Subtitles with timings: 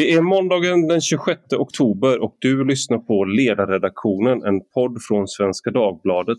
[0.00, 5.70] Det är måndagen den 26 oktober och du lyssnar på Ledarredaktionen, en podd från Svenska
[5.70, 6.38] Dagbladet.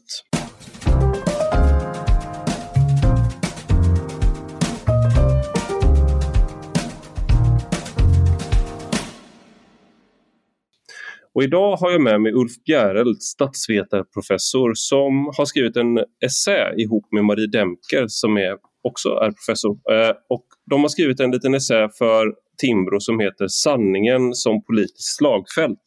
[11.34, 17.12] Och idag har jag med mig Ulf Bjereld, statsvetarprofessor som har skrivit en essä ihop
[17.12, 19.72] med Marie Demker som är, också är professor.
[19.72, 25.18] Eh, och de har skrivit en liten essä för Timbro som heter Sanningen som politiskt
[25.18, 25.84] slagfält.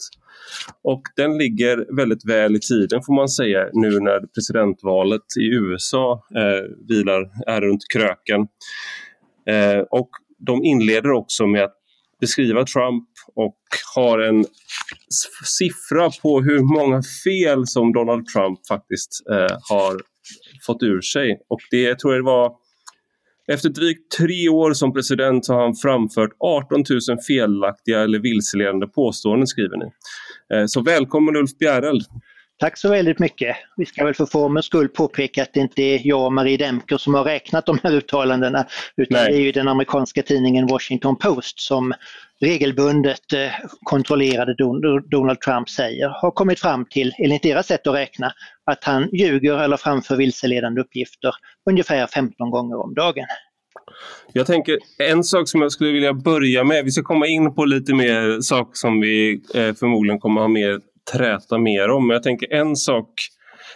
[0.82, 6.24] Och den ligger väldigt väl i tiden får man säga nu när presidentvalet i USA
[6.36, 8.40] eh, vilar, är runt kröken.
[9.48, 10.10] Eh, och
[10.46, 11.74] de inleder också med att
[12.20, 13.58] beskriva Trump och
[13.94, 14.44] har en
[15.44, 20.00] siffra på hur många fel som Donald Trump faktiskt eh, har
[20.66, 21.38] fått ur sig.
[21.48, 22.52] Och det jag tror jag det var
[23.52, 29.46] efter drygt tre år som president har han framfört 18 000 felaktiga eller vilseledande påståenden,
[29.46, 29.90] skriver ni.
[30.54, 32.02] Eh, så välkommen Ulf Bjäreld!
[32.58, 33.56] Tack så väldigt mycket.
[33.76, 36.98] Vi ska väl för formens skull påpeka att det inte är jag och Marie Demker
[36.98, 38.66] som har räknat de här uttalandena,
[38.96, 39.32] utan Nej.
[39.32, 41.94] det är ju den amerikanska tidningen Washington Post som
[42.40, 43.50] regelbundet eh,
[43.82, 44.54] kontrollerade
[45.10, 48.32] Donald Trump säger, har kommit fram till, enligt deras sätt att räkna,
[48.70, 51.34] att han ljuger eller framför vilseledande uppgifter
[51.70, 53.26] ungefär 15 gånger om dagen.
[54.32, 57.64] Jag tänker en sak som jag skulle vilja börja med, vi ska komma in på
[57.64, 60.80] lite mer saker som vi eh, förmodligen kommer ha mer
[61.12, 63.08] träta mer om, men jag tänker en sak,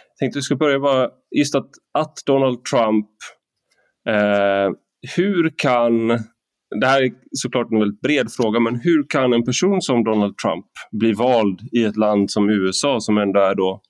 [0.09, 3.09] jag tänkte vi ska börja bara just att, att Donald Trump,
[4.09, 4.71] eh,
[5.15, 6.07] hur kan
[6.79, 10.37] det här är såklart en väldigt bred fråga, men hur kan en person som Donald
[10.37, 13.81] Trump bli vald i ett land som USA som ändå är då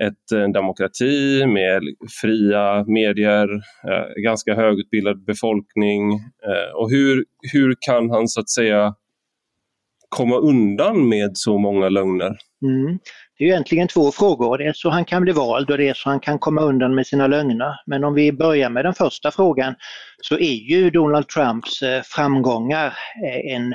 [0.00, 1.82] ett, en demokrati med
[2.22, 3.48] fria medier,
[3.88, 6.12] eh, ganska högutbildad befolkning.
[6.12, 8.94] Eh, och hur, hur kan han så att säga
[10.12, 12.36] komma undan med så många lögner?
[12.62, 12.98] Mm.
[13.38, 14.58] Det är egentligen två frågor.
[14.58, 16.94] Det är så han kan bli vald och det är så han kan komma undan
[16.94, 17.74] med sina lögner.
[17.86, 19.74] Men om vi börjar med den första frågan
[20.22, 22.86] så är ju Donald Trumps eh, framgångar
[23.26, 23.74] eh, en,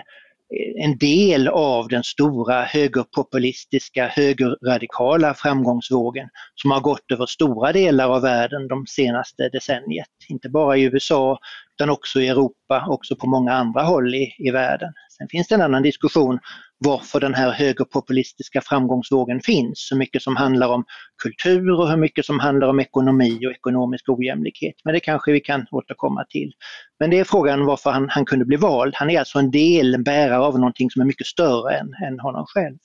[0.76, 8.22] en del av den stora högerpopulistiska, högerradikala framgångsvågen som har gått över stora delar av
[8.22, 10.08] världen de senaste decenniet.
[10.30, 11.40] Inte bara i USA
[11.76, 14.94] utan också i Europa, också på många andra håll i, i världen.
[15.18, 16.40] Sen finns det en annan diskussion
[16.80, 19.88] varför den här högerpopulistiska framgångsvågen finns.
[19.88, 20.86] Så mycket som handlar om
[21.24, 24.76] kultur och hur mycket som handlar om ekonomi och ekonomisk ojämlikhet.
[24.84, 26.52] Men det kanske vi kan återkomma till.
[27.00, 28.94] Men det är frågan varför han, han kunde bli vald.
[28.96, 32.20] Han är alltså en del, en bärare av någonting som är mycket större än, än
[32.20, 32.78] honom själv.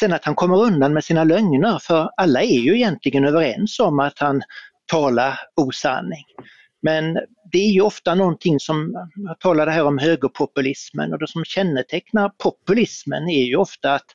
[0.00, 4.00] Sen att han kommer undan med sina lögner, för alla är ju egentligen överens om
[4.00, 4.42] att han
[4.92, 6.24] talar osanning.
[6.82, 7.14] Men
[7.52, 12.28] det är ju ofta någonting som, jag talade här om högerpopulismen och det som kännetecknar
[12.42, 14.06] populismen är ju ofta att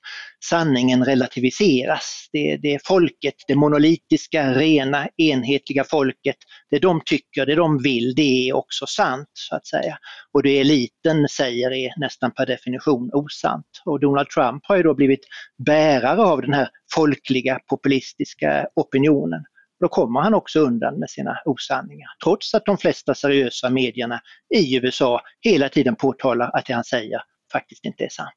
[0.50, 2.30] sanningen relativiseras.
[2.32, 6.36] Det, det är folket, det monolitiska, rena, enhetliga folket,
[6.72, 9.98] det de tycker, det de vill, det är också sant så att säga.
[10.34, 13.68] Och det eliten säger är nästan per definition osant.
[13.86, 15.26] Och Donald Trump har ju då blivit
[15.66, 19.44] bärare av den här folkliga populistiska opinionen
[19.84, 22.08] då kommer han också undan med sina osanningar.
[22.24, 24.20] Trots att de flesta seriösa medierna
[24.56, 27.22] i USA hela tiden påtalar att det han säger
[27.52, 28.36] faktiskt inte är sant.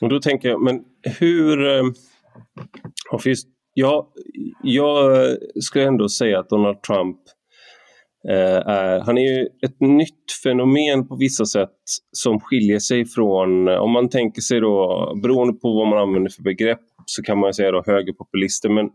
[0.00, 0.80] Och då tänker jag, men
[1.18, 1.66] hur...
[1.66, 1.82] Eh,
[3.74, 4.12] ja,
[4.62, 5.28] jag
[5.60, 7.18] skulle ändå säga att Donald Trump
[8.28, 11.78] eh, är, han är ju ett nytt fenomen på vissa sätt
[12.12, 16.42] som skiljer sig från, om man tänker sig då, beroende på vad man använder för
[16.42, 18.90] begrepp, så kan man säga då högerpopulister, men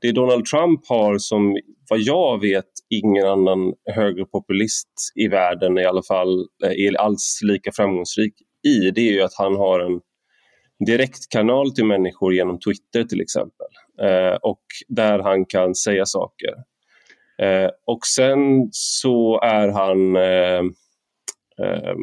[0.00, 1.58] det Donald Trump har som
[1.90, 7.72] vad jag vet ingen annan högerpopulist i världen i alla fall eh, är alls lika
[7.72, 8.34] framgångsrik
[8.68, 10.00] i, det är ju att han har en
[10.86, 13.66] direktkanal till människor genom Twitter till exempel.
[14.02, 16.54] Eh, och där han kan säga saker.
[17.42, 20.60] Eh, och sen så är han eh,
[21.66, 21.94] eh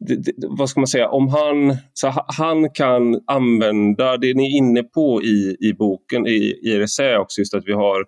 [0.00, 4.56] det, det, vad ska man säga, om han, så han kan använda det ni är
[4.56, 8.04] inne på i, i boken, i, i essä också, just att vi har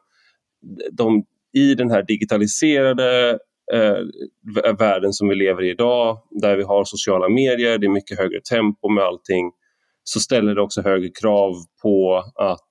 [0.93, 3.39] de, i den här digitaliserade
[3.73, 8.19] eh, världen som vi lever i idag, där vi har sociala medier, det är mycket
[8.19, 9.53] högre tempo med allting,
[10.05, 12.71] så ställer det också högre krav på att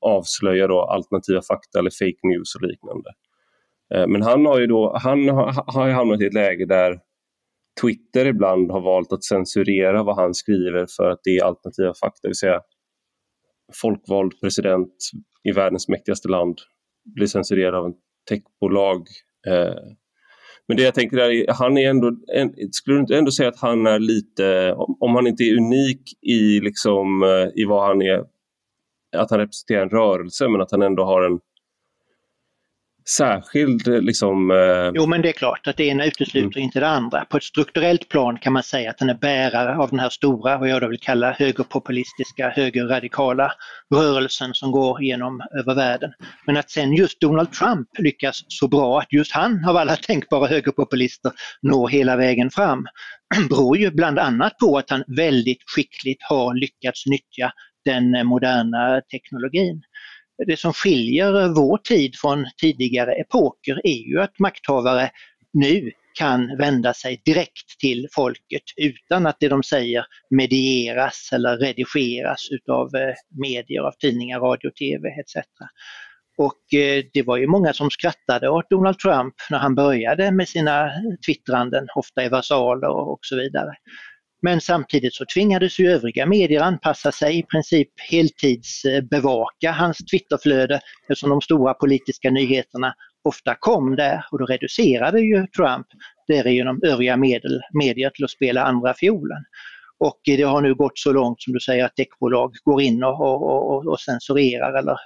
[0.00, 3.10] avslöja då alternativa fakta eller fake news och liknande.
[3.94, 7.00] Eh, men han har ju då, han har, har hamnat i ett läge där
[7.80, 12.18] Twitter ibland har valt att censurera vad han skriver för att det är alternativa fakta,
[12.22, 12.60] det vill säga
[13.82, 14.92] folkvald president
[15.44, 16.58] i världens mäktigaste land
[17.14, 17.94] blir censurerad av en
[18.28, 19.06] techbolag.
[19.46, 19.74] Eh,
[20.68, 22.12] men det jag tänker är, han är ändå,
[22.70, 26.60] skulle du inte ändå säga att han är lite, om han inte är unik i,
[26.60, 28.24] liksom, eh, i vad han är,
[29.16, 31.40] att han representerar en rörelse men att han ändå har en
[33.16, 34.50] särskild liksom...
[34.50, 34.90] Eh...
[34.94, 36.64] Jo men det är klart att det ena utesluter mm.
[36.64, 37.24] inte det andra.
[37.24, 40.58] På ett strukturellt plan kan man säga att han är bärare av den här stora,
[40.58, 43.52] vad jag då vill kalla högerpopulistiska, högerradikala
[43.94, 46.12] rörelsen som går genom över världen.
[46.46, 50.46] Men att sen just Donald Trump lyckas så bra att just han av alla tänkbara
[50.46, 51.32] högerpopulister
[51.62, 52.86] når hela vägen fram
[53.48, 57.52] beror ju bland annat på att han väldigt skickligt har lyckats nyttja
[57.84, 59.82] den moderna teknologin
[60.46, 65.10] det som skiljer eh, vår tid från tidigare epoker är ju att makthavare
[65.52, 72.48] nu kan vända sig direkt till folket utan att det de säger medieras eller redigeras
[72.50, 75.36] utav eh, medier, av tidningar, radio, tv etc.
[76.38, 80.48] Och eh, det var ju många som skrattade åt Donald Trump när han började med
[80.48, 80.90] sina
[81.26, 83.74] twittranden, ofta i versaler och så vidare.
[84.42, 91.30] Men samtidigt så tvingades ju övriga medier anpassa sig, i princip heltidsbevaka hans Twitterflöde eftersom
[91.30, 92.94] de stora politiska nyheterna
[93.24, 95.86] ofta kom där och då reducerade ju Trump
[96.28, 99.44] därigenom övriga medel, medier till att spela andra fiolen.
[100.00, 103.20] Och det har nu gått så långt som du säger att techbolag går in och,
[103.20, 104.96] och, och, och censurerar eller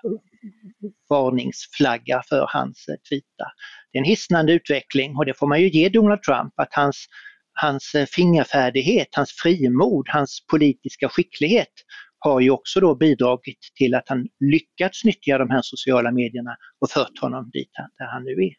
[1.11, 3.52] varningsflaggar för hans eh, tweetar.
[3.93, 7.06] Det är en hisnande utveckling och det får man ju ge Donald Trump att hans
[7.52, 11.72] hans eh, fingerfärdighet, hans frimod, hans politiska skicklighet
[12.19, 16.90] har ju också då bidragit till att han lyckats nyttja de här sociala medierna och
[16.90, 18.54] fört honom dit där han nu är.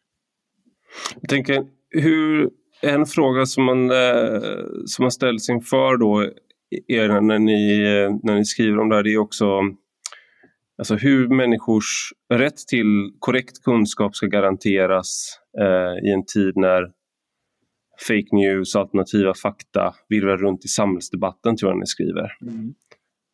[1.21, 2.49] Jag tänker, hur,
[2.81, 4.41] en fråga som man, eh,
[4.85, 6.29] som man ställs inför då
[6.87, 9.45] er när ni, eh, när ni skriver om det här, det är också
[10.77, 16.91] alltså hur människors rätt till korrekt kunskap ska garanteras eh, i en tid när
[18.07, 22.31] fake news och alternativa fakta virvlar runt i samhällsdebatten, tror jag ni skriver.
[22.41, 22.73] Mm.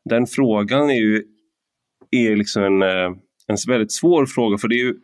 [0.10, 1.24] Den frågan är ju
[2.12, 3.18] är liksom en, eh,
[3.48, 4.96] en väldigt svår fråga, för det är ju,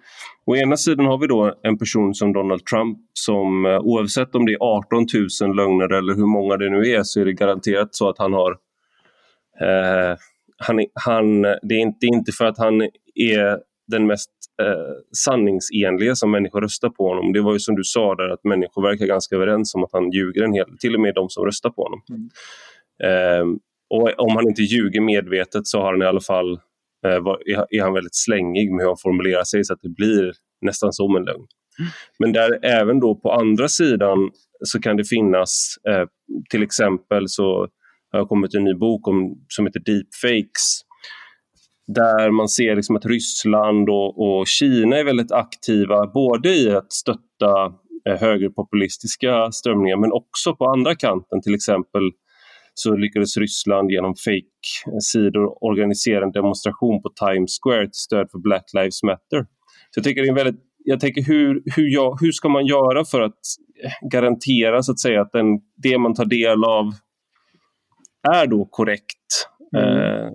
[0.46, 4.46] å ena sidan har vi då en person som Donald Trump som eh, oavsett om
[4.46, 5.06] det är 18
[5.42, 8.34] 000 lögner eller hur många det nu är så är det garanterat så att han
[8.34, 8.52] har
[9.62, 10.18] eh,
[10.58, 12.82] han, han, det, är inte, inte för att han
[13.16, 14.32] är den mest
[14.62, 14.94] eh,
[15.26, 17.34] sanningsenliga som människor röstar på honom.
[17.34, 20.12] Det var ju som du sa där att människor verkar ganska överens om att han
[20.12, 22.02] ljuger en hel till och med de som röstar på honom.
[22.10, 22.30] Mm.
[23.04, 23.58] Eh,
[23.90, 26.60] och om han inte ljuger medvetet så har han i alla fall
[27.06, 30.34] eh, var, är han väldigt slängig med hur han formulerar sig så att det blir
[30.62, 31.48] nästan som en lögn.
[31.80, 31.92] Mm.
[32.20, 34.30] Men där även då på andra sidan
[34.64, 36.08] så kan det finnas, eh,
[36.50, 37.68] till exempel så
[38.12, 40.82] har jag kommit en ny bok om, som heter Deepfakes
[41.88, 46.94] där man ser liksom att Ryssland och, och, Kina är väldigt aktiva både i att
[46.94, 47.74] stötta
[48.10, 51.42] eh, högerpopulistiska strömningar men också på andra kanten.
[51.42, 52.02] Till exempel
[52.74, 58.66] så lyckades Ryssland genom fake-sidor organisera en demonstration på Times Square till stöd för Black
[58.74, 59.46] Lives Matter.
[59.90, 63.06] Så jag tänker det är väldigt jag tänker hur, hur, jag, hur ska man göra
[63.06, 63.40] för att
[64.12, 65.46] garantera så att säga att den,
[65.84, 66.94] det man tar del av
[68.34, 69.50] är då korrekt?
[69.78, 69.98] Mm.
[69.98, 70.32] Eh,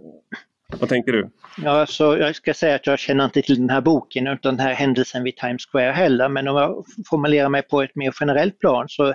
[0.79, 1.31] vad tänker du?
[1.65, 4.67] Ja, så jag ska säga att jag känner inte till den här boken utan den
[4.67, 8.59] här händelsen vid Times Square heller, men om jag formulerar mig på ett mer generellt
[8.59, 9.15] plan så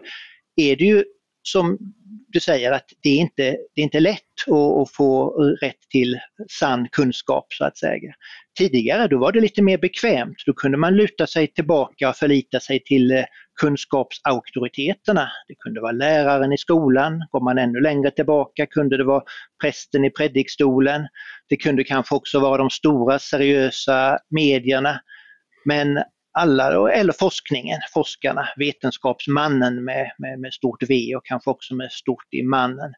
[0.56, 1.04] är det ju
[1.44, 1.78] som
[2.36, 3.44] du säger att det är inte
[3.76, 5.30] det är inte lätt att, att, få
[5.62, 6.20] rätt till
[6.60, 8.14] sann kunskap så att säga.
[8.58, 12.60] Tidigare då var det lite mer bekvämt, då kunde man luta sig tillbaka och förlita
[12.60, 13.24] sig till eh,
[13.62, 15.30] kunskapsauktoriteterna.
[15.48, 19.24] Det kunde vara läraren i skolan, går man ännu längre tillbaka kunde det vara
[19.64, 21.08] prästen i predikstolen.
[21.50, 25.02] Det kunde kanske också vara de stora seriösa medierna.
[25.66, 26.04] Men
[26.40, 32.34] alla, eller forskningen, forskarna, vetenskapsmannen med, med, med stort V och kanske också med stort
[32.34, 32.94] i mannen.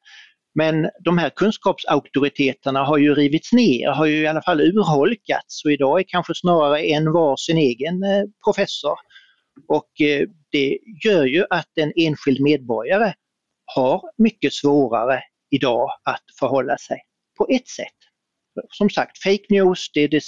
[0.56, 5.72] Men de här kunskapsauktoriteterna har ju rivits ner, har ju i alla fall urholkats och
[5.72, 8.96] idag är kanske snarare en var sin egen eh, professor.
[9.68, 13.14] Och eh, det gör ju att en enskild medborgare
[13.66, 16.98] har mycket svårare idag att förhålla sig
[17.38, 17.97] på ett sätt
[18.70, 20.24] som sagt, fake news, det är det,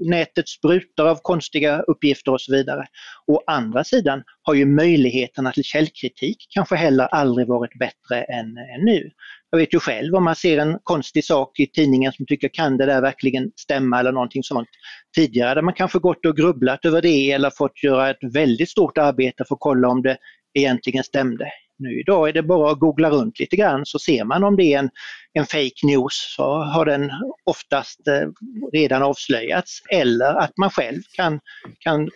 [0.00, 2.86] nätet sprutar av konstiga uppgifter och så vidare.
[3.26, 8.84] Å andra sidan har ju möjligheterna till källkritik kanske heller aldrig varit bättre än, än
[8.84, 9.10] nu.
[9.50, 12.76] Jag vet ju själv om man ser en konstig sak i tidningen som tycker kan
[12.76, 14.68] det där verkligen stämma eller någonting sånt.
[15.16, 18.98] Tidigare hade man kanske gått och grubblat över det eller fått göra ett väldigt stort
[18.98, 20.16] arbete för att kolla om det
[20.54, 21.50] egentligen stämde.
[21.78, 24.74] Nu idag är det bara att googla runt lite grann så ser man om det
[24.74, 24.90] är en,
[25.32, 27.10] en fake news så har den
[27.44, 28.28] oftast eh,
[28.72, 31.40] redan avslöjats eller att man själv kan,
[31.78, 32.08] kan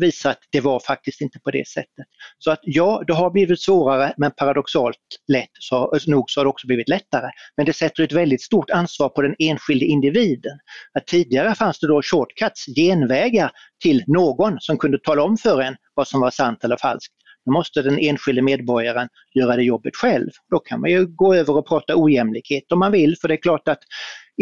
[0.00, 2.06] visa att det var faktiskt inte på det sättet.
[2.38, 4.98] Så att ja, det har blivit svårare men paradoxalt
[5.32, 7.30] lätt, så, eh, nog så har det också blivit lättare.
[7.56, 10.58] Men det sätter ett väldigt stort ansvar på den enskilde individen.
[10.92, 13.50] Att tidigare fanns det då shortcuts, genvägar
[13.82, 17.14] till någon som kunde tala om för en vad som var sant eller falskt.
[17.46, 20.30] Då måste den enskilde medborgaren göra det jobbet själv.
[20.50, 23.42] Då kan man ju gå över och prata ojämlikhet om man vill, för det är
[23.42, 23.78] klart att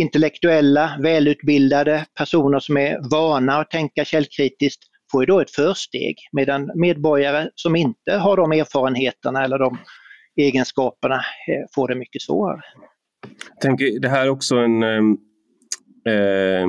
[0.00, 4.82] intellektuella, välutbildade personer som är vana att tänka källkritiskt
[5.12, 9.78] får ju då ett försteg medan medborgare som inte har de erfarenheterna eller de
[10.37, 12.61] egenskaperna eh, får det mycket svårare.
[13.50, 14.82] Jag tänker, det här är också en
[16.08, 16.64] Eh,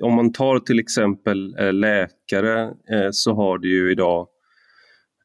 [0.00, 4.28] om man tar till exempel eh, läkare eh, så har du ju idag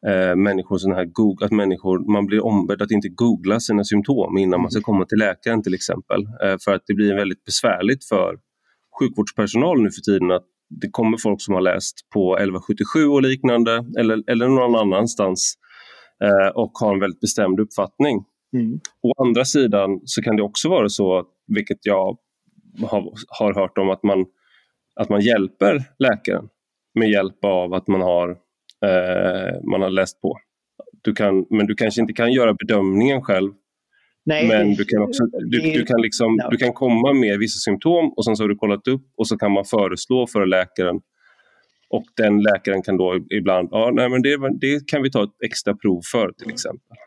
[0.07, 4.37] eh, människor sån här Google, att människor, man blir ombedd att inte googla sina symptom
[4.37, 6.21] innan man ska komma till läkaren till exempel.
[6.43, 8.39] Eh, för att det blir väldigt besvärligt för
[8.99, 13.85] sjukvårdspersonal nu för tiden att det kommer folk som har läst på 1177 och liknande
[13.99, 15.53] eller, eller någon annanstans
[16.23, 18.25] eh, och har en väldigt bestämd uppfattning.
[18.53, 18.79] Mm.
[19.01, 22.17] Å andra sidan så kan det också vara så, vilket jag
[22.81, 24.25] har, har hört om, att man,
[24.95, 26.49] att man hjälper läkaren
[26.99, 28.37] med hjälp av att man har
[28.85, 30.37] eh, man har läst på.
[31.01, 33.51] Du kan, men du kanske inte kan göra bedömningen själv.
[34.25, 38.13] Nej, men du kan, också, du, du, kan liksom, du kan komma med vissa symptom
[38.17, 41.01] och sen så har du kollat upp och så kan man föreslå för läkaren.
[41.89, 45.43] Och den läkaren kan då ibland, ja nej men det, det kan vi ta ett
[45.45, 46.97] extra prov för till exempel.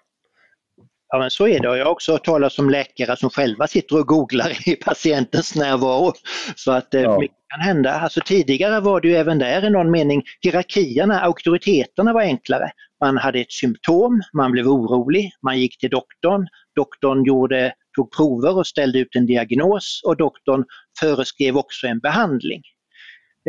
[1.09, 3.99] Ja men så är det jag har också hört talas om läkare som själva sitter
[3.99, 6.12] och googlar i patientens närvaro.
[6.57, 7.23] Så att eh, ja
[7.54, 7.90] kan hända.
[7.90, 12.70] Alltså tidigare var det ju även där i någon mening hierarkierna, auktoriteterna var enklare.
[13.04, 16.46] Man hade ett symptom, man blev orolig, man gick till doktorn,
[16.76, 20.64] doktorn gjorde, tog prover och ställde ut en diagnos och doktorn
[21.00, 22.62] föreskrev också en behandling.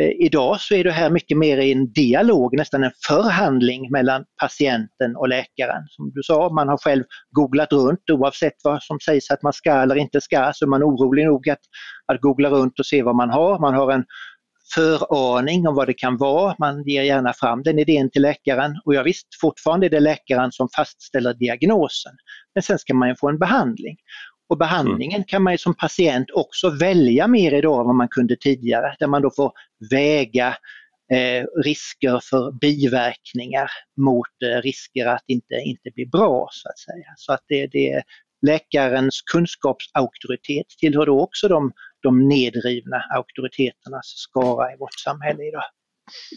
[0.01, 4.25] Eh, idag så är det här mycket mer i en dialog, nästan en förhandling mellan
[4.41, 5.83] patienten och läkaren.
[5.87, 9.71] Som du sa, man har själv googlat runt oavsett vad som sägs att man ska
[9.71, 11.59] eller inte ska, så är man orolig nog att,
[12.13, 13.59] att googla runt och se vad man har.
[13.59, 14.05] Man har en
[14.73, 18.95] föraning om vad det kan vara, man ger gärna fram den idén till läkaren och
[18.95, 22.13] ja, visst, fortfarande är det läkaren som fastställer diagnosen.
[22.55, 23.97] Men sen ska man ju få en behandling.
[24.49, 25.25] Och behandlingen mm.
[25.27, 29.21] kan man som patient också välja mer idag än vad man kunde tidigare, där man
[29.21, 29.51] då får
[29.91, 30.47] väga
[31.13, 37.13] eh, risker för biverkningar mot eh, risker att inte, inte bli bra så att säga.
[37.15, 38.03] Så att det, det
[38.47, 41.71] läkarens kunskapsauktoritet tillhör då också de,
[42.01, 45.63] de nedrivna auktoriteternas skara i vårt samhälle idag.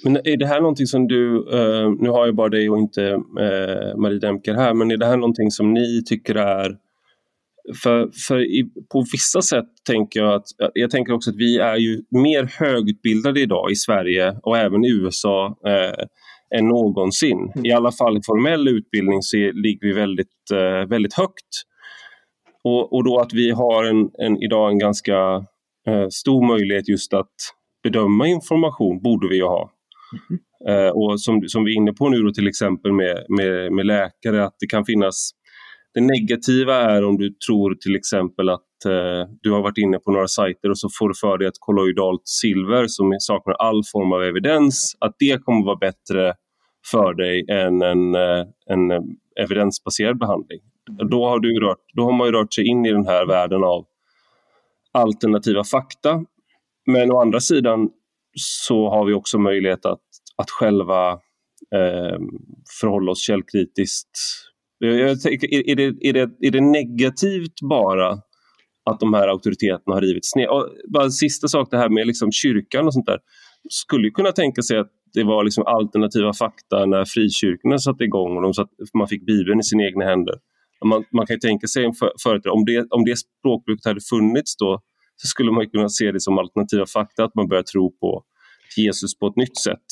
[0.04, 3.04] Men är det här någonting som du, eh, nu har jag bara dig och inte
[3.40, 6.76] eh, Marie Demker här, men är det här någonting som ni tycker är
[7.82, 11.76] för, för i, på vissa sätt tänker jag att, jag tänker också att vi är
[11.76, 16.04] ju mer högutbildade idag i Sverige och även i USA eh,
[16.58, 17.52] än någonsin.
[17.54, 17.66] Mm.
[17.66, 21.64] I alla fall i formell utbildning så ligger vi väldigt, eh, väldigt högt.
[22.64, 25.16] Och, och då att vi har en, en idag en ganska
[25.88, 27.34] eh, stor möjlighet just att
[27.82, 29.70] bedöma information borde vi ju ha.
[30.30, 30.40] Mm.
[30.68, 33.86] Eh, och som, som vi är inne på nu då, till exempel med, med, med
[33.86, 35.30] läkare, att det kan finnas
[35.94, 40.10] det negativa är om du tror till exempel att eh, du har varit inne på
[40.10, 44.12] några sajter och så får du för dig att kolloidalt silver som saknar all form
[44.12, 46.34] av evidens, att det kommer vara bättre
[46.90, 49.00] för dig än en, eh, en eh,
[49.44, 50.60] evidensbaserad behandling.
[51.10, 53.64] Då har, du rört, då har man ju rört sig in i den här världen
[53.64, 53.86] av
[54.92, 56.24] alternativa fakta.
[56.86, 57.90] Men å andra sidan
[58.34, 60.02] så har vi också möjlighet att,
[60.36, 61.12] att själva
[61.74, 62.18] eh,
[62.80, 64.10] förhålla oss källkritiskt
[64.78, 68.10] jag tänker, är, det, är, det, är det negativt bara
[68.90, 70.50] att de här auktoriteterna har rivits ner?
[70.50, 73.18] Och bara sista sak, det här med liksom kyrkan och sånt där.
[73.70, 78.42] Skulle kunna tänka sig att det var liksom alternativa fakta när frikyrkorna satte igång och
[78.42, 80.34] de satt, man fick Bibeln i sina egna händer.
[80.84, 81.92] Man, man kan tänka sig en
[82.22, 84.80] för, om, det, om det språkbruket hade funnits då
[85.16, 88.22] så skulle man kunna se det som alternativa fakta, att man börjar tro på
[88.76, 89.86] Jesus på ett nytt sätt.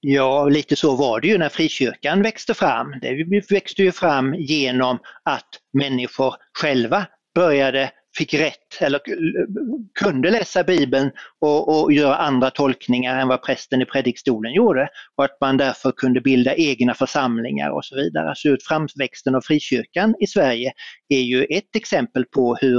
[0.00, 2.94] Ja, lite så var det ju när frikyrkan växte fram.
[3.02, 9.00] Det växte ju fram genom att människor själva började, fick rätt eller
[10.00, 15.24] kunde läsa Bibeln och, och göra andra tolkningar än vad prästen i predikstolen gjorde och
[15.24, 18.32] att man därför kunde bilda egna församlingar och så vidare.
[18.36, 20.72] Så ut framväxten av frikyrkan i Sverige
[21.08, 22.78] är ju ett exempel på hur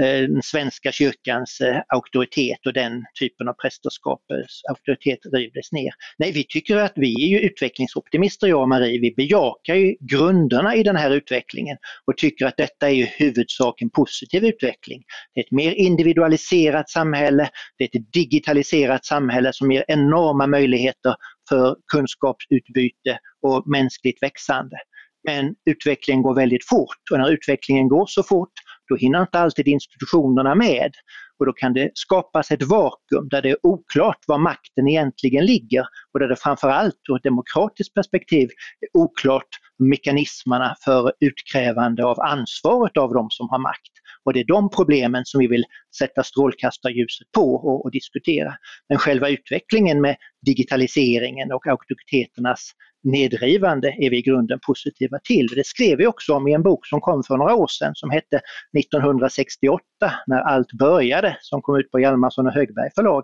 [0.00, 5.92] eh, den svenska kyrkans eh, auktoritet och den typen av prästerskapets auktoritet rivdes ner.
[6.18, 9.00] Nej, vi tycker att vi är ju utvecklingsoptimister jag och Marie.
[9.00, 11.76] Vi bejakar ju grunderna i den här utvecklingen
[12.06, 15.02] och tycker att detta är i huvudsak en positiv utveckling.
[15.34, 21.14] Det är ett mer individualiserat samhälle, det är ett digitaliserat samhälle som ger enorma möjligheter
[21.48, 24.76] för kunskapsutbyte och mänskligt växande.
[25.24, 28.52] Men utvecklingen går väldigt fort och när utvecklingen går så fort
[28.88, 30.92] då hinner inte alltid institutionerna med.
[31.38, 35.84] Och då kan det skapas ett vakuum där det är oklart var makten egentligen ligger
[36.12, 38.48] och där det framförallt ur ett demokratiskt perspektiv
[38.80, 39.48] är oklart
[39.78, 43.92] mekanismerna för utkrävande av ansvaret av de som har makt.
[44.24, 45.64] Och det är de problemen som vi vill
[45.98, 48.54] sätta strålkastarljuset på och, och diskutera.
[48.88, 52.72] Men själva utvecklingen med digitaliseringen och auktoriteternas
[53.04, 55.46] nedrivande är vi i grunden positiva till.
[55.46, 58.10] Det skrev vi också om i en bok som kom för några år sedan som
[58.10, 58.40] hette
[58.78, 59.82] 1968
[60.26, 63.22] när allt började som kom ut på Hjalmarsson och Högberg förlag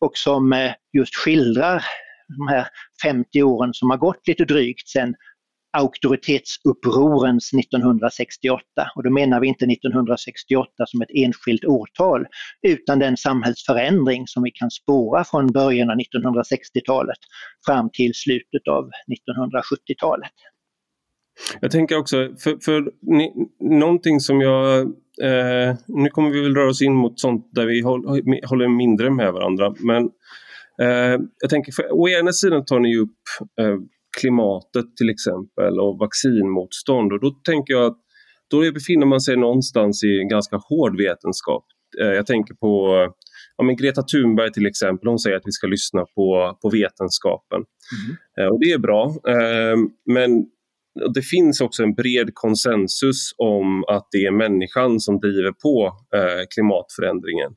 [0.00, 1.84] och som eh, just skildrar
[2.28, 2.66] de här
[3.04, 5.14] 50 åren som har gått lite drygt sedan
[5.74, 8.62] auktoritetsupprorens 1968.
[8.96, 12.26] Och då menar vi inte 1968 som ett enskilt årtal
[12.62, 17.18] utan den samhällsförändring som vi kan spåra från början av 1960-talet
[17.66, 20.32] fram till slutet av 1970-talet.
[21.60, 24.80] Jag tänker också, för, för ni, någonting som jag...
[25.22, 29.10] Eh, nu kommer vi väl röra oss in mot sånt där vi håller, håller mindre
[29.10, 29.74] med varandra.
[29.78, 30.02] Men
[30.80, 33.18] eh, jag tänker, för, å ena sidan tar ni upp
[33.60, 33.76] eh,
[34.20, 37.12] klimatet till exempel och vaccinmotstånd.
[37.12, 37.98] Och då tänker jag att
[38.50, 41.64] då befinner man sig någonstans i en ganska hård vetenskap.
[42.00, 42.70] Eh, jag tänker på
[43.56, 47.60] ja, men Greta Thunberg till exempel, hon säger att vi ska lyssna på, på vetenskapen.
[48.38, 48.50] Mm.
[48.52, 49.02] Och det är bra.
[49.28, 50.46] Eh, men
[51.14, 55.92] det finns också en bred konsensus om att det är människan som driver på
[56.54, 57.52] klimatförändringen.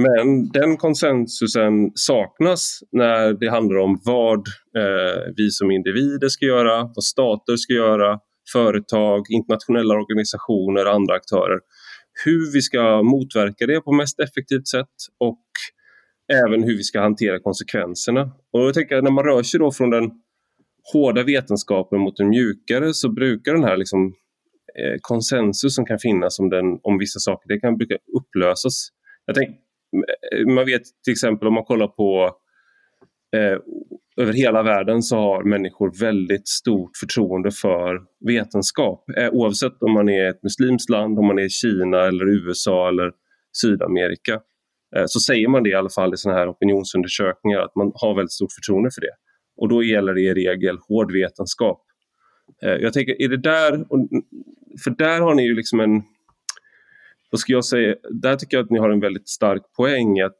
[0.00, 4.38] Men den konsensusen saknas när det handlar om vad
[4.76, 8.18] eh, vi som individer ska göra, vad stater ska göra,
[8.52, 11.60] företag, internationella organisationer, andra aktörer.
[12.24, 15.44] Hur vi ska motverka det på mest effektivt sätt och
[16.32, 18.30] även hur vi ska hantera konsekvenserna.
[18.52, 20.10] Och jag tänker när man rör sig då från den
[20.92, 24.06] hårda vetenskapen mot den mjukare så brukar den här liksom,
[24.78, 28.88] eh, konsensus som kan finnas om, den, om vissa saker, det kan brukar upplösas.
[29.26, 32.36] Jag tänker Eh, man vet till exempel om man kollar på
[33.36, 33.58] eh,
[34.16, 39.04] över hela världen så har människor väldigt stort förtroende för vetenskap.
[39.16, 43.12] Eh, oavsett om man är ett muslimskt land, om man är Kina eller USA eller
[43.52, 44.40] Sydamerika.
[44.96, 48.14] Eh, så säger man det i alla fall i sådana här opinionsundersökningar att man har
[48.14, 49.14] väldigt stort förtroende för det.
[49.56, 51.82] Och då gäller det i regel hård vetenskap.
[52.62, 53.84] Eh, jag tänker, är det där,
[54.84, 56.02] för där har ni ju liksom en
[57.30, 60.38] vad ska jag säga, där tycker jag att ni har en väldigt stark poäng att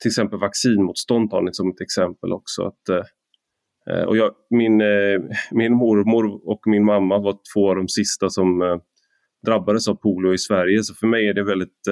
[0.00, 2.62] till exempel vaccinmotstånd tar ni som ett exempel också.
[2.62, 2.88] Att,
[3.90, 8.30] eh, och jag, min, eh, min mormor och min mamma var två av de sista
[8.30, 8.76] som eh,
[9.46, 11.86] drabbades av polio i Sverige så för mig är det väldigt,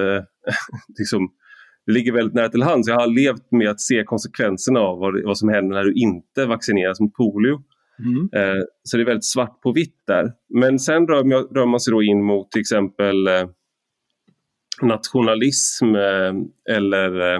[0.99, 1.29] liksom,
[1.85, 2.87] det ligger väldigt nära till hands.
[2.87, 6.45] Jag har levt med att se konsekvenserna av vad, vad som händer när du inte
[6.45, 7.61] vaccineras mot polio.
[7.99, 8.29] Mm.
[8.33, 10.31] Eh, så det är väldigt svart på vitt där.
[10.49, 13.27] Men sen rör, rör man sig då in mot till exempel
[14.81, 16.33] nationalism eh,
[16.75, 17.35] eller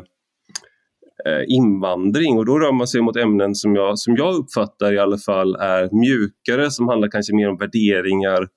[1.26, 5.00] eh, invandring och då rör man sig mot ämnen som jag, som jag uppfattar i
[5.00, 8.48] alla fall är mjukare som handlar kanske mer om värderingar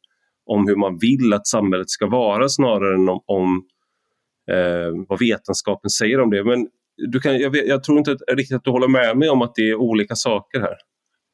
[0.47, 3.62] om hur man vill att samhället ska vara snarare än om, om
[4.51, 6.45] eh, vad vetenskapen säger om det.
[6.45, 9.42] Men du kan, jag, vet, jag tror inte riktigt att du håller med mig om
[9.42, 10.77] att det är olika saker här.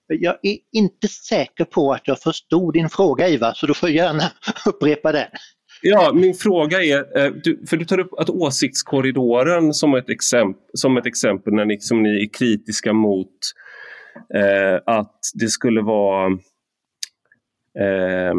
[0.07, 4.23] Jag är inte säker på att jag förstod din fråga Ivar, så du får gärna
[4.67, 5.27] upprepa den.
[5.83, 7.33] Ja, min fråga är, eh,
[7.69, 12.03] för du tar upp att åsiktskorridoren som ett exempel, som ett exempel när ni, som
[12.03, 13.35] ni är kritiska mot
[14.35, 16.27] eh, att det skulle vara
[17.79, 18.35] eh,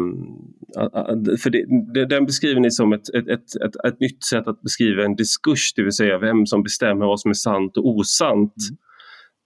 [1.42, 5.04] för det, den beskriver ni som ett, ett, ett, ett, ett nytt sätt att beskriva
[5.04, 8.54] en diskurs, det vill säga vem som bestämmer vad som är sant och osant.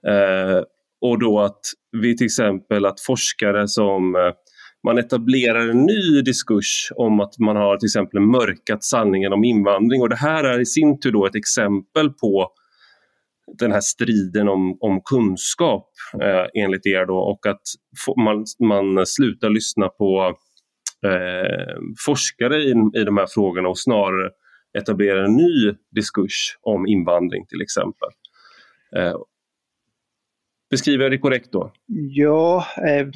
[0.07, 0.57] Mm.
[0.57, 0.63] Eh,
[1.01, 1.61] och då att
[1.93, 4.33] vi till exempel att forskare som eh,
[4.85, 10.03] man etablerar en ny diskurs om att man har till exempel mörkat sanningen om invandring
[10.03, 12.51] och det här är i sin tur då ett exempel på
[13.59, 15.89] den här striden om, om kunskap
[16.23, 17.63] eh, enligt er då och att
[18.17, 20.37] man, man slutar lyssna på
[21.07, 24.31] eh, forskare i, i de här frågorna och snarare
[24.79, 28.09] etablerar en ny diskurs om invandring till exempel.
[28.97, 29.15] Eh,
[30.75, 31.73] Beskriver jag det korrekt då?
[32.11, 33.07] Ja, eh,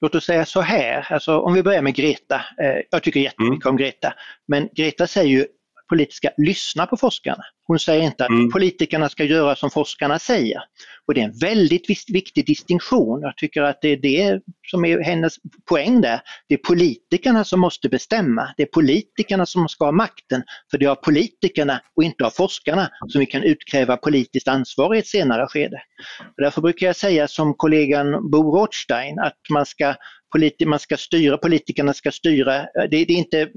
[0.00, 2.34] låt oss säga så här, alltså, om vi börjar med Greta.
[2.36, 3.72] Eh, jag tycker jättemycket mm.
[3.72, 4.14] om Greta,
[4.48, 5.46] men Greta säger ju
[5.88, 7.44] politiska lyssna på forskarna.
[7.70, 8.50] Hon säger inte att mm.
[8.50, 10.62] politikerna ska göra som forskarna säger.
[11.06, 13.20] Och det är en väldigt viktig distinktion.
[13.22, 15.34] Jag tycker att det är det som är hennes
[15.68, 16.20] poäng där.
[16.48, 18.54] Det är politikerna som måste bestämma.
[18.56, 20.42] Det är politikerna som ska ha makten.
[20.70, 24.94] För det är av politikerna och inte av forskarna som vi kan utkräva politiskt ansvar
[24.94, 25.82] i ett senare skede.
[26.18, 29.94] Och därför brukar jag säga som kollegan Bo Rothstein att man ska,
[30.32, 33.48] politi man ska styra, politikerna ska styra, det, det är inte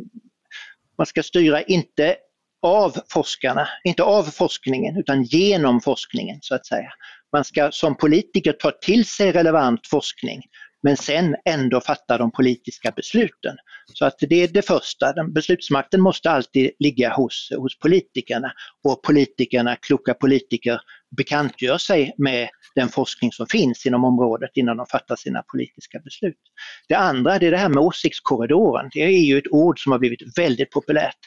[0.97, 2.15] man ska styra inte
[2.63, 6.89] av forskarna, inte av forskningen utan genom forskningen så att säga.
[7.31, 10.41] Man ska som politiker ta till sig relevant forskning
[10.83, 13.55] men sen ändå fatta de politiska besluten.
[13.93, 18.51] Så att det är det första, den beslutsmakten måste alltid ligga hos, hos politikerna
[18.83, 20.81] och politikerna, kloka politiker,
[21.17, 26.39] bekantgör sig med den forskning som finns inom området innan de fattar sina politiska beslut.
[26.87, 28.89] Det andra det är det här med åsiktskorridoren.
[28.93, 31.17] Det är ju ett ord som har blivit väldigt populärt.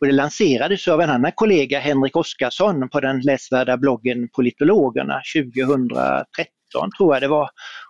[0.00, 6.55] Och det lanserades av en annan kollega, Henrik Oskarsson, på den läsvärda bloggen Politologerna 2013
[6.98, 7.48] tror jag det var.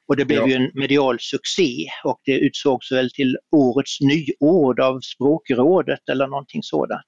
[0.08, 0.46] Och det blev ja.
[0.46, 6.62] ju en medial succé och det utsågs väl till årets nyord av språkrådet eller någonting
[6.62, 7.06] sådant.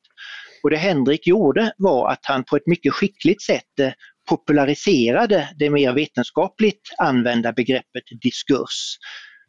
[0.62, 3.92] Och det Henrik gjorde var att han på ett mycket skickligt sätt eh,
[4.28, 8.98] populariserade det mer vetenskapligt använda begreppet diskurs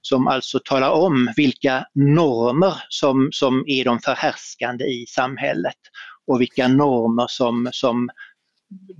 [0.01, 5.77] som alltså talar om vilka normer som, som är de förhärskande i samhället
[6.27, 8.09] och vilka normer som, som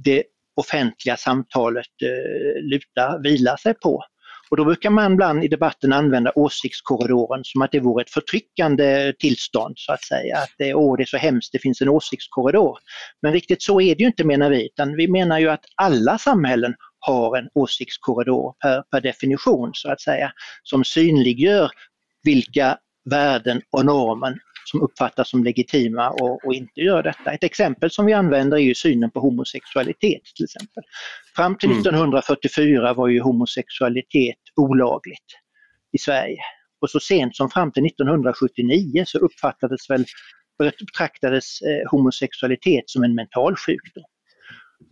[0.03, 0.23] det
[0.59, 4.03] offentliga samtalet eh, lutar, vilar sig på.
[4.49, 9.13] Och då brukar man ibland i debatten använda åsiktskorridoren som att det vore ett förtryckande
[9.19, 10.37] tillstånd så att säga.
[10.37, 12.77] Att det, åh, det är så hemskt, det finns en åsiktskorridor.
[13.21, 16.17] Men riktigt så är det ju inte menar vi, utan vi menar ju att alla
[16.17, 20.31] samhällen har en åsiktskorridor per, per definition så att säga,
[20.63, 21.71] som synliggör
[22.23, 22.77] vilka
[23.09, 24.37] värden och normer
[24.69, 27.31] som uppfattas som legitima och, och, inte gör detta.
[27.31, 30.83] Ett exempel som vi använder är ju synen på homosexualitet till exempel.
[31.35, 32.95] Fram till 1944 mm.
[32.95, 35.29] var ju homosexualitet olagligt
[35.91, 36.39] i Sverige.
[36.81, 40.05] Och så sent som fram till 1979 så uppfattades väl,
[40.57, 44.03] betraktades eh, homosexualitet som en mental sjukdom.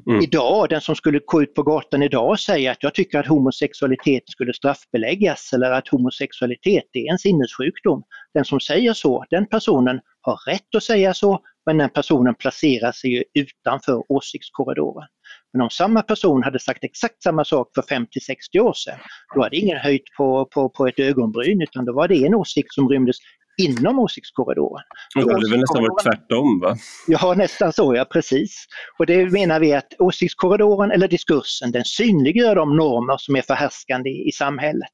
[0.07, 0.21] Mm.
[0.23, 3.27] Idag, den som skulle gå ut på gatan idag och säga att jag tycker att
[3.27, 8.03] homosexualitet skulle straffbeläggas eller att homosexualitet är en sinnessjukdom.
[8.33, 12.91] Den som säger så, den personen har rätt att säga så, men den personen placerar
[12.91, 15.07] sig ju utanför åsiktskorridoren.
[15.53, 18.99] Men om samma person hade sagt exakt samma sak för 50-60 år sedan,
[19.35, 22.73] då hade ingen höjt på, på, på ett ögonbryn utan då var det en åsikt
[22.73, 23.17] som rymdes
[23.57, 24.83] inom åsiktskorridoren.
[25.15, 26.77] det hade väl nästan varit tvärtom va?
[27.07, 28.65] Ja, nästan så ja, precis.
[28.99, 34.09] Och det menar vi att åsiktskorridoren eller diskursen den synliggör de normer som är förhärskande
[34.09, 34.89] i, i samhället.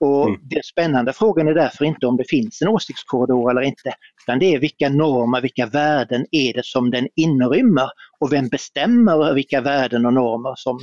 [0.00, 0.40] Och mm.
[0.42, 4.54] Den spännande frågan är därför inte om det finns en åsiktskorridor eller inte, utan det
[4.54, 7.90] är vilka normer, vilka värden är det som den inrymmer
[8.20, 10.78] och vem bestämmer vilka värden och normer som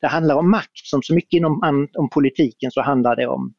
[0.00, 0.70] det handlar om makt.
[0.84, 3.54] Som så mycket inom om politiken så handlar det om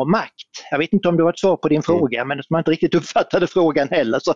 [0.00, 0.50] om makt.
[0.70, 1.82] Jag vet inte om det var ett svar på din mm.
[1.82, 4.34] fråga, men eftersom jag inte riktigt uppfattade frågan heller så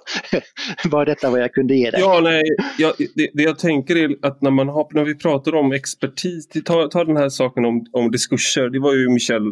[0.91, 2.01] var detta vad jag kunde ge dig.
[2.01, 2.43] Ja, nej,
[2.79, 6.49] jag, det, det, jag tänker är att när, man har, när vi pratar om expertis,
[6.65, 9.43] ta, ta den här saken om, om diskurser, det var ju Michel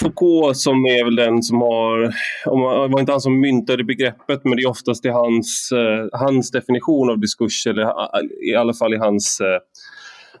[0.00, 2.02] Foucault som är väl den som har,
[2.46, 6.20] om, det var inte han som myntade begreppet, men det är oftast i hans, eh,
[6.20, 7.92] hans definition av diskurs, eller
[8.52, 9.58] i alla fall i hans eh,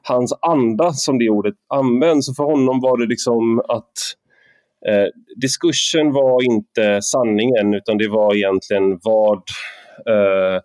[0.02, 2.36] hans anda som det ordet används.
[2.36, 3.92] För honom var det liksom att
[4.88, 9.42] Eh, diskursen var inte sanningen utan det var egentligen vad
[10.08, 10.60] eh,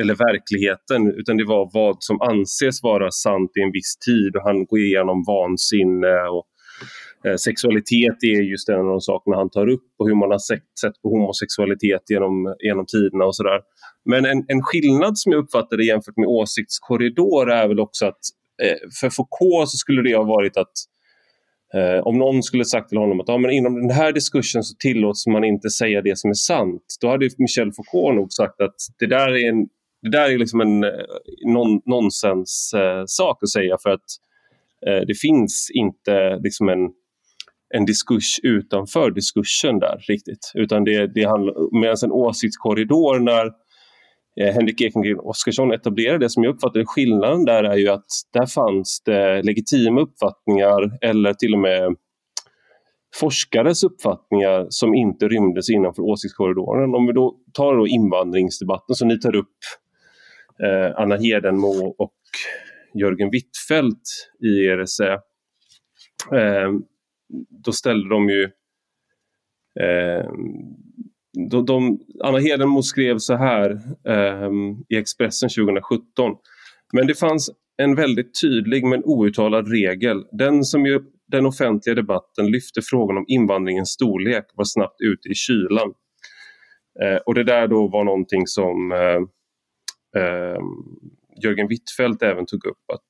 [0.00, 4.42] eller verkligheten, utan det var vad som anses vara sant i en viss tid och
[4.42, 6.46] han går igenom vansinne och
[7.26, 10.38] eh, sexualitet är just en av de sakerna han tar upp och hur man har
[10.38, 13.60] sett, sett på homosexualitet genom, genom tiderna och sådär.
[14.04, 18.22] Men en, en skillnad som jag uppfattade jämfört med åsiktskorridor är väl också att
[18.62, 20.72] eh, för Foucault så skulle det ha varit att
[21.74, 24.74] Eh, om någon skulle sagt till honom att ja, men inom den här diskursen så
[24.78, 26.82] tillåts man inte säga det som är sant.
[27.00, 29.68] Då hade Michel Foucault nog sagt att det där är en,
[30.02, 30.90] det där är liksom en eh,
[31.46, 33.04] non, nonsens eh,
[33.42, 34.10] att säga för att
[34.86, 36.90] eh, det finns inte liksom en,
[37.74, 40.52] en diskurs utanför diskursen där riktigt.
[40.54, 43.50] Utan det, det handlar, medan en åsiktskorridor när
[44.40, 48.46] Eh, Henrik Ekengren Oskarsson etablerade det som jag uppfattade skillnaden där är ju att där
[48.46, 51.96] fanns det legitima uppfattningar eller till och med
[53.14, 56.94] forskares uppfattningar som inte rymdes innanför åsiktskorridoren.
[56.94, 59.58] Om vi då tar då invandringsdebatten som ni tar upp,
[60.62, 62.14] eh, Anna Hedenmo och
[62.94, 64.02] Jörgen Wittfeldt
[64.40, 65.12] i er essä,
[66.32, 66.70] eh,
[67.64, 68.42] då ställde de ju
[69.80, 70.30] eh,
[71.50, 73.70] de, de, Anna Hedenmo skrev så här
[74.08, 74.50] eh,
[74.88, 76.36] i Expressen 2017.
[76.92, 77.50] Men det fanns
[77.82, 80.24] en väldigt tydlig men outtalad regel.
[80.32, 85.34] Den som i den offentliga debatten lyfte frågan om invandringens storlek var snabbt ute i
[85.34, 85.92] kylan.
[87.02, 89.20] Eh, och det där då var någonting som eh,
[90.22, 90.60] eh,
[91.42, 92.90] Jörgen Wittfeldt även tog upp.
[92.92, 93.08] Att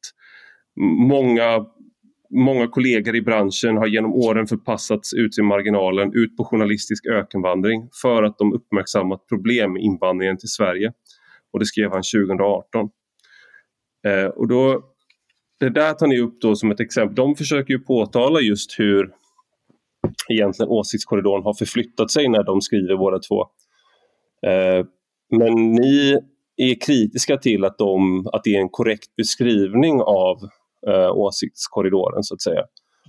[1.08, 1.66] många,
[2.30, 7.88] många kollegor i branschen har genom åren förpassats ut i marginalen, ut på journalistisk ökenvandring
[8.02, 10.92] för att de uppmärksammat problem med invandringen till Sverige.
[11.52, 12.90] Och det skrev han 2018.
[14.06, 14.82] Eh, och då,
[15.60, 17.14] det där tar ni upp då som ett exempel.
[17.14, 19.10] De försöker ju påtala just hur
[20.28, 23.40] egentligen åsiktskorridoren har förflyttat sig när de skriver båda två.
[24.46, 24.86] Eh,
[25.30, 26.18] men ni
[26.56, 30.38] är kritiska till att, de, att det är en korrekt beskrivning av
[30.88, 32.62] eh, åsiktskorridoren så att säga.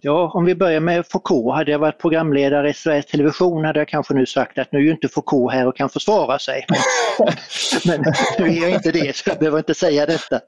[0.03, 1.55] Ja, om vi börjar med Foucault.
[1.55, 4.83] Hade jag varit programledare i Sveriges Television hade jag kanske nu sagt att nu är
[4.83, 6.65] ju inte Foucault här och kan försvara sig.
[7.85, 8.03] Men
[8.39, 10.39] nu är jag inte det, så jag behöver inte säga detta.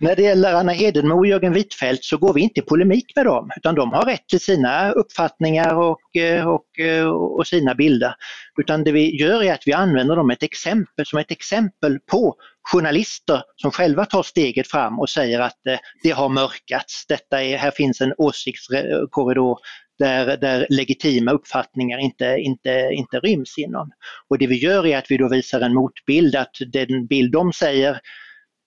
[0.00, 3.26] När det gäller Anna Hedenmo och Jörgen Wittfeldt så går vi inte i polemik med
[3.26, 8.14] dem, utan de har rätt till sina uppfattningar och, eh, och, eh, och sina bilder.
[8.60, 12.34] Utan det vi gör är att vi använder dem ett exempel, som ett exempel på
[12.62, 17.06] journalister som själva tar steget fram och säger att eh, det har mörkats.
[17.06, 19.58] Detta är, här finns en åsiktskorridor
[19.98, 23.90] där, där legitima uppfattningar inte, inte, inte ryms inom.
[24.28, 27.52] Och det vi gör är att vi då visar en motbild, att den bild de
[27.52, 28.00] säger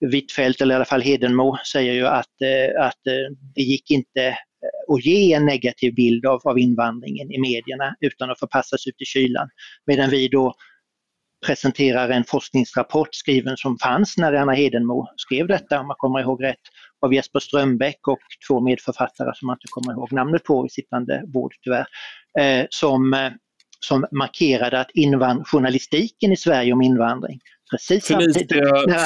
[0.00, 4.38] Hvitfeldt eller i alla fall Hedenmo säger ju att, eh, att eh, det gick inte
[4.64, 9.02] Eh, och ge en negativ bild av, av invandringen i medierna utan att förpassas ut
[9.02, 9.48] i kylan.
[9.86, 10.54] Medan vi då
[11.46, 16.44] presenterar en forskningsrapport skriven som fanns när Anna Hedenmo skrev detta, om man kommer ihåg
[16.44, 16.60] rätt,
[17.00, 21.22] av Jesper Strömbäck och två medförfattare som man inte kommer ihåg namnet på i sittande
[21.26, 21.86] bord tyvärr,
[22.40, 23.32] eh, som, eh,
[23.80, 24.90] som markerade att
[25.44, 28.46] journalistiken i Sverige om invandring Precis Felicia,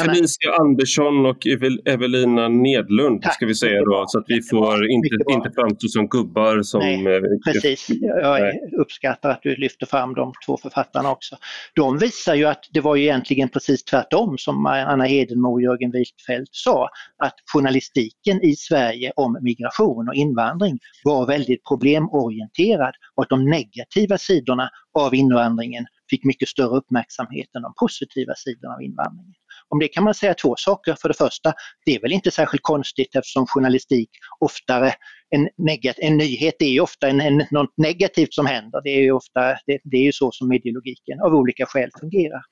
[0.05, 1.47] Felicia Andersson och
[1.85, 3.35] Evelina Nedlund Tack.
[3.35, 6.63] ska vi säga då, så att vi får inte, inte framstå som gubbar.
[6.63, 7.21] Som, Nej, eh,
[7.53, 8.61] precis, jag Nej.
[8.81, 11.37] uppskattar att du lyfter fram de två författarna också.
[11.75, 15.91] De visar ju att det var ju egentligen precis tvärtom som Anna Hedenmo och Jörgen
[15.91, 16.89] Wickfeldt sa,
[17.25, 24.19] att journalistiken i Sverige om migration och invandring var väldigt problemorienterad och att de negativa
[24.19, 29.35] sidorna av invandringen fick mycket större uppmärksamhet än de positiva sidorna av invandringen.
[29.69, 30.97] Om det kan man säga två saker.
[31.01, 31.53] För det första,
[31.87, 34.95] det är väl inte särskilt konstigt eftersom journalistik oftare,
[35.31, 38.81] en, negat, en nyhet är ju ofta en, en, något negativt som händer.
[38.85, 42.43] Det är ju ofta, det, det är ju så som mediologiken av olika skäl fungerar.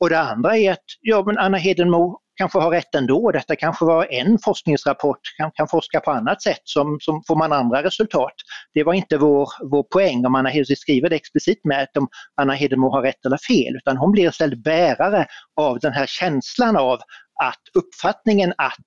[0.00, 3.32] Och det andra är att ja, men Anna Hedenmo kanske har rätt ändå.
[3.32, 7.52] Detta kanske var en forskningsrapport, kan, kan forska på annat sätt som, som får man
[7.52, 8.32] andra resultat.
[8.74, 12.08] Det var inte vår, vår poäng om Anna Hedenmo skriver det explicit med att om
[12.40, 15.26] Anna Hedenmo har rätt eller fel, utan hon blir istället bärare
[15.60, 16.98] av den här känslan av
[17.44, 18.86] att uppfattningen att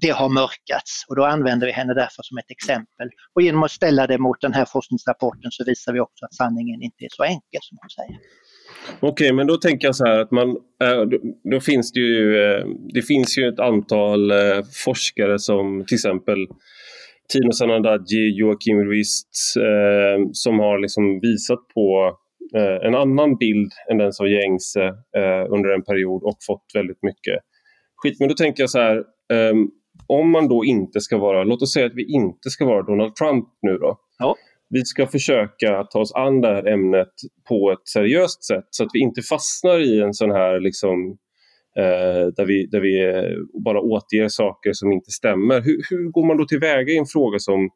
[0.00, 3.08] det har mörkats och då använder vi henne därför som ett exempel.
[3.34, 6.82] Och genom att ställa det mot den här forskningsrapporten så visar vi också att sanningen
[6.82, 8.18] inte är så enkel som hon säger.
[9.00, 10.48] Okej, okay, men då tänker jag så här att man,
[10.82, 11.02] eh,
[11.50, 16.46] då, finns det ju, eh, det finns ju ett antal eh, forskare som till exempel
[17.32, 19.28] Tino Sanandaji, Joakim Ruist
[20.32, 22.16] som har liksom visat på
[22.82, 24.94] en annan bild än den som gängse
[25.48, 27.38] under en period och fått väldigt mycket
[27.96, 28.20] skit.
[28.20, 29.04] Men då tänker jag så här,
[30.06, 33.14] om man då inte ska vara, låt oss säga att vi inte ska vara Donald
[33.14, 33.98] Trump nu då.
[34.18, 34.36] Ja
[34.72, 37.12] vi ska försöka ta oss an det här ämnet
[37.48, 41.18] på ett seriöst sätt så att vi inte fastnar i en sån här liksom,
[41.76, 45.60] eh, där, vi, där vi eh, bara återger saker som inte stämmer.
[45.60, 47.70] Hur, hur går man då tillväga i en fråga som,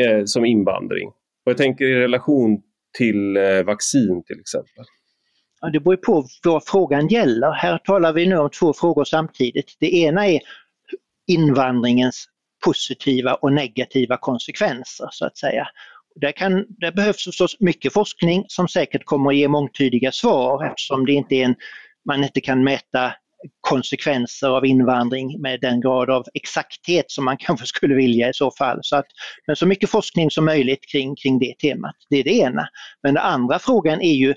[0.00, 1.08] eh, som invandring?
[1.44, 2.62] Och jag tänker i relation
[2.98, 4.84] till eh, vaccin till exempel.
[5.60, 7.52] Ja, det beror på vad frågan gäller.
[7.52, 9.76] Här talar vi nu om två frågor samtidigt.
[9.80, 10.40] Det ena är
[11.26, 12.28] invandringens
[12.64, 15.68] positiva och negativa konsekvenser så att säga.
[16.14, 21.06] Där, kan, där behövs förstås mycket forskning som säkert kommer att ge mångtydiga svar eftersom
[21.06, 21.54] det inte är en,
[22.08, 23.12] man inte kan mäta
[23.60, 28.50] konsekvenser av invandring med den grad av exakthet som man kanske skulle vilja i så
[28.50, 28.78] fall.
[28.82, 29.06] Så att,
[29.46, 31.96] men så mycket forskning som möjligt kring, kring det temat.
[32.10, 32.68] Det är det ena.
[33.02, 34.34] Men den andra frågan är ju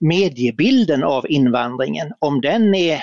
[0.00, 3.02] mediebilden av invandringen, om den är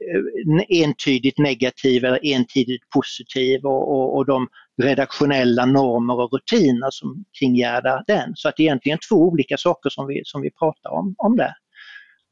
[0.00, 4.48] Eh, entydigt negativ eller entydigt positiv och, och, och, de
[4.82, 8.32] redaktionella normer och rutiner som kringgärdar den.
[8.34, 11.36] Så att det är egentligen två olika saker som vi, som vi pratar om, om
[11.36, 11.52] där.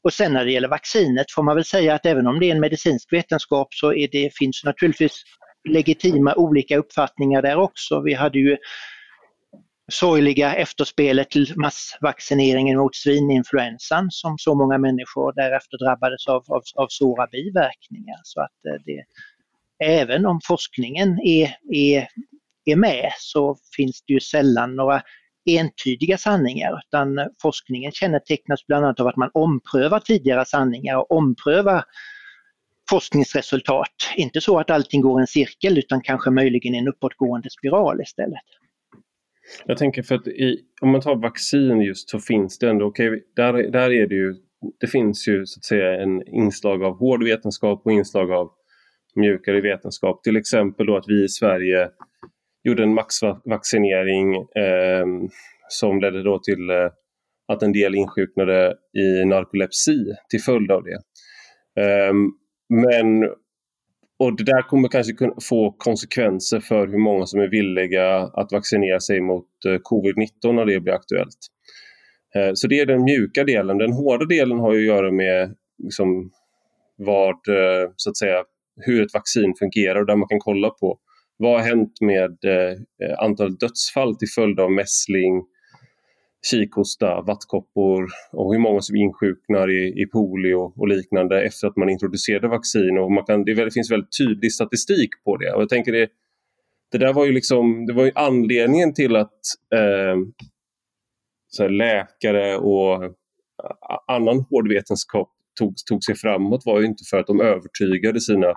[0.05, 2.55] Och sen när det gäller vaccinet får man väl säga att även om det är
[2.55, 5.23] en medicinsk vetenskap så är det, finns naturligtvis
[5.69, 8.01] legitima olika uppfattningar där också.
[8.01, 8.57] Vi hade ju
[9.93, 16.89] sorgliga efterspelet till massvaccineringen mot svininfluensan som så många människor därefter drabbades av, av, av
[16.89, 18.21] svåra biverkningar.
[18.23, 19.05] Så att eh, det,
[19.85, 22.09] även om forskningen är, är,
[22.65, 25.03] är med så finns det ju sällan några
[25.51, 31.85] entydiga sanningar utan forskningen kännetecknas bland annat av att man omprövar tidigare sanningar och omprövar
[32.91, 33.95] forskningsresultat.
[34.17, 38.45] Inte så att allting går en cirkel utan kanske möjligen en uppåtgående spiral istället.
[39.67, 43.23] Jag tänker för att i, om man tar vaccin just så finns det ändå, okay,
[43.37, 44.35] där, där är det ju,
[44.81, 48.51] det finns ju så att säga en inslag av hård vetenskap och inslag av
[49.17, 50.23] mjukare vetenskap.
[50.23, 51.89] Till exempel då att vi i Sverige
[52.65, 55.07] gjorde en maxvaccinering eh,
[55.69, 56.91] som ledde då till eh,
[57.49, 61.01] att en del insjuknade i narkolepsi till följd av det.
[61.83, 62.13] Eh,
[62.69, 63.25] men
[64.19, 65.15] och det där kommer kanske
[65.49, 70.65] få konsekvenser för hur många som är villiga att vaccinera sig mot eh, covid-19 när
[70.65, 71.39] det blir aktuellt.
[72.35, 73.79] Eh, så det är den mjuka delen.
[73.79, 76.31] Den hårda delen har att göra med liksom
[76.97, 78.45] vad, eh, så att säga,
[78.81, 80.99] hur ett vaccin fungerar och där man kan kolla på
[81.39, 82.37] vad har hänt med
[83.19, 85.43] antalet dödsfall till följd av mässling,
[86.51, 91.89] kikhosta, vattkoppor och hur många som insjuknar i, i polio och liknande efter att man
[91.89, 92.99] introducerade vaccin.
[92.99, 95.53] Och man kan, det finns väldigt tydlig statistik på det.
[95.53, 96.09] Och jag tänker det,
[96.93, 99.41] det där var ju liksom, det var ju anledningen till att
[99.75, 100.17] eh,
[101.49, 103.15] så läkare och
[104.07, 108.49] annan hårdvetenskap tog, tog sig framåt var ju inte för att de övertygade sina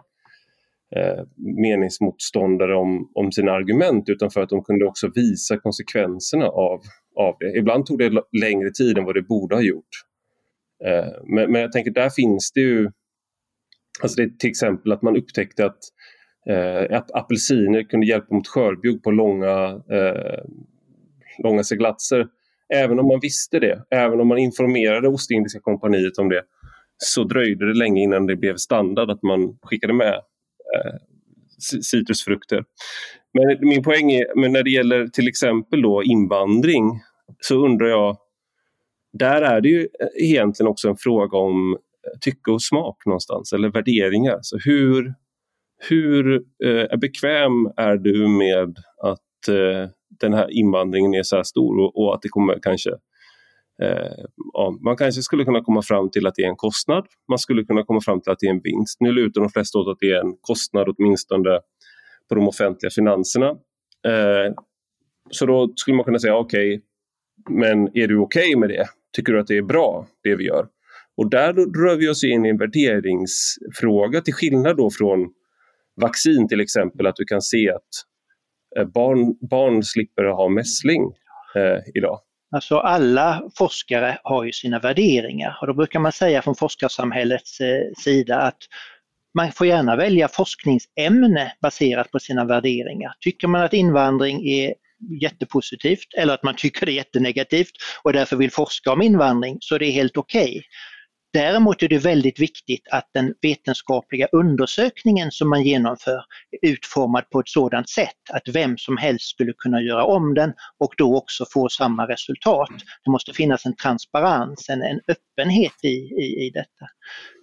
[0.96, 6.82] eh, meningsmotståndare om, om sina argument utan för att de kunde också visa konsekvenserna av
[7.20, 7.58] av det.
[7.58, 9.90] Ibland tog det längre tid än vad det borde ha gjort.
[10.86, 12.92] Eh, men, men jag tänker där finns det ju,
[14.02, 15.80] alltså det till exempel att man upptäckte att
[16.50, 20.44] eh, att apelsiner kunde hjälpa mot skörbjugg på långa, eh,
[21.44, 22.28] långa seglatser.
[22.74, 26.44] Även om man visste det, även om man informerade Ostindiska kompaniet om det,
[26.98, 30.14] så dröjde det länge innan det blev standard att man skickade med
[30.76, 30.96] eh,
[31.82, 32.64] citrusfrukter.
[33.34, 37.02] Men min poäng är, men när det gäller till exempel då invandring
[37.40, 38.18] så undrar jag,
[39.14, 43.54] där är det ju eh, egentligen också en fråga om eh, tycke och smak någonstans,
[43.54, 44.40] eller värderingar.
[44.42, 45.14] Så hur,
[45.90, 49.90] hur eh, bekväm är du med att eh,
[50.20, 52.90] den här invandringen är så här stor och, och att det kommer kanske
[53.82, 57.06] eh, ja, man kanske skulle kunna komma fram till att det är en kostnad.
[57.30, 58.98] Man skulle kunna komma fram till att det är en vinst.
[59.00, 61.60] Nu lutar de flesta åt att det är en kostnad åtminstone
[62.30, 63.50] på de offentliga finanserna.
[64.08, 64.54] Eh,
[65.32, 66.86] så då skulle man kunna säga okej, okay,
[67.50, 68.86] men är du okej okay med det?
[69.16, 70.68] Tycker du att det är bra det vi gör?
[71.18, 75.30] Och där rör vi oss in i en värderingsfråga till skillnad då från
[76.02, 77.90] vaccin till exempel, att du kan se att
[78.78, 81.04] eh, barn, barn slipper ha mässling
[81.56, 82.20] eh, idag.
[82.52, 87.82] Alltså alla forskare har ju sina värderingar och då brukar man säga från forskarsamhällets eh,
[87.98, 88.58] sida att
[89.34, 93.14] man får gärna välja forskningsämne baserat på sina värderingar.
[93.20, 94.74] Tycker man att invandring är
[95.22, 97.72] jättepositivt eller att man tycker det är jättenegativt
[98.04, 100.50] och därför vill forska om invandring så är det helt okej.
[100.50, 100.64] Okay.
[101.34, 106.24] Däremot är det väldigt viktigt att den vetenskapliga undersökningen som man genomför
[106.62, 110.54] är utformad på ett sådant sätt att vem som helst skulle kunna göra om den
[110.80, 112.70] och då också få samma resultat.
[113.06, 116.86] Det måste finnas en transparens, en, en öppenhet i, i, i detta.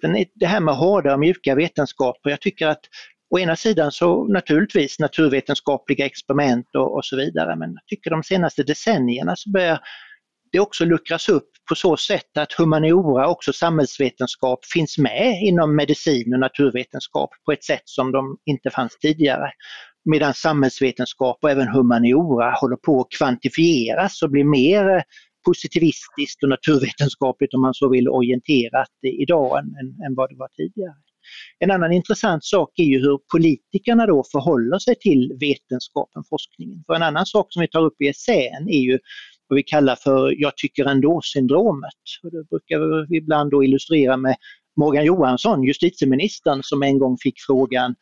[0.03, 2.81] Den, det här med hårda och mjuka vetenskaper, jag tycker att
[3.35, 8.23] Å ena sidan så naturligtvis naturvetenskapliga experiment och, och så vidare men jag tycker de
[8.23, 9.81] senaste decennierna så börjar
[10.53, 16.35] det också luckras upp på så sätt att humaniora, också samhällsvetenskap, finns med inom medicin
[16.35, 19.51] och naturvetenskap på ett sätt som de inte fanns tidigare.
[20.05, 25.03] Medan samhällsvetenskap och även humaniora håller på att kvantifieras och blir mer
[25.47, 30.49] positivistiskt och naturvetenskapligt om man så vill orienterat idag än, än, än vad det var
[30.49, 30.95] tidigare.
[31.59, 36.83] En annan intressant sak är ju hur politikerna då förhåller sig till vetenskapen, forskningen.
[36.87, 38.99] För en annan sak som vi tar upp i essän är ju
[39.49, 42.03] vad vi kallar för jag tycker ändå-syndromet.
[42.23, 44.37] Det brukar vi ibland då illustrera med
[44.77, 47.95] Morgan Johansson, justitieministern, som en gång fick frågan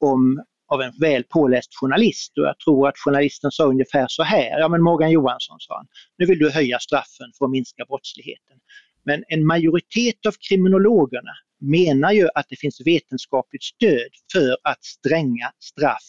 [0.00, 4.58] om, av en väl påläst journalist och jag tror att journalisten sa ungefär så här,
[4.58, 5.86] ja men Morgan Johansson sa han,
[6.18, 8.56] nu vill du höja straffen för att minska brottsligheten.
[9.04, 15.52] Men en majoritet av kriminologerna menar ju att det finns vetenskapligt stöd för att stränga
[15.58, 16.08] straff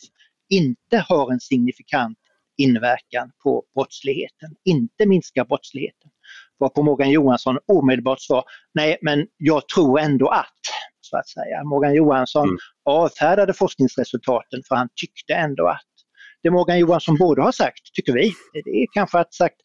[0.50, 2.18] inte har en signifikant
[2.58, 6.12] inverkan på brottsligheten, inte minska brottsligheten.
[6.60, 8.43] Varpå Morgan Johansson omedelbart sa,
[8.74, 10.62] nej men jag tror ändå att.
[11.02, 11.64] så att säga.
[11.64, 12.58] Morgan Johansson mm.
[12.86, 15.82] avfärdade forskningsresultaten för han tyckte ändå att
[16.43, 19.56] det Morgan Johansson borde ha sagt, tycker vi, det är kanske att sagt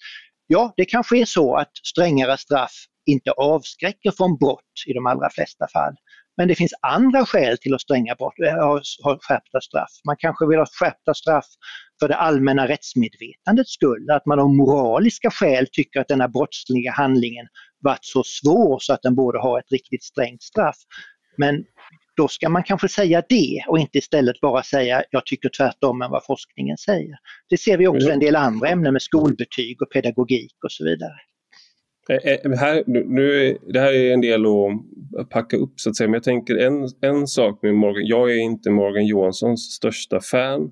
[0.46, 2.72] ja, det kanske är så att strängare straff
[3.06, 5.94] inte avskräcker från brott i de allra flesta fall.
[6.36, 8.54] Men det finns andra skäl till att stränga brott, äh,
[9.02, 9.90] ha skärpta straff.
[10.06, 11.46] Man kanske vill ha skärpta straff
[12.00, 17.46] för det allmänna rättsmedvetandets skull, att man av moraliska skäl tycker att denna brottsliga handlingen
[17.80, 20.76] varit så svår så att den borde ha ett riktigt strängt straff.
[21.36, 21.64] Men
[22.16, 26.10] då ska man kanske säga det och inte istället bara säga jag tycker tvärtom än
[26.10, 27.16] vad forskningen säger.
[27.48, 30.84] Det ser vi också i en del andra ämnen med skolbetyg och pedagogik och så
[30.84, 31.14] vidare.
[32.10, 34.44] Eh, eh, här, nu, det här är en del
[35.18, 38.32] att packa upp så att säga, men jag tänker en, en sak med Morgan, jag
[38.32, 40.70] är inte Morgan Johanssons största fan,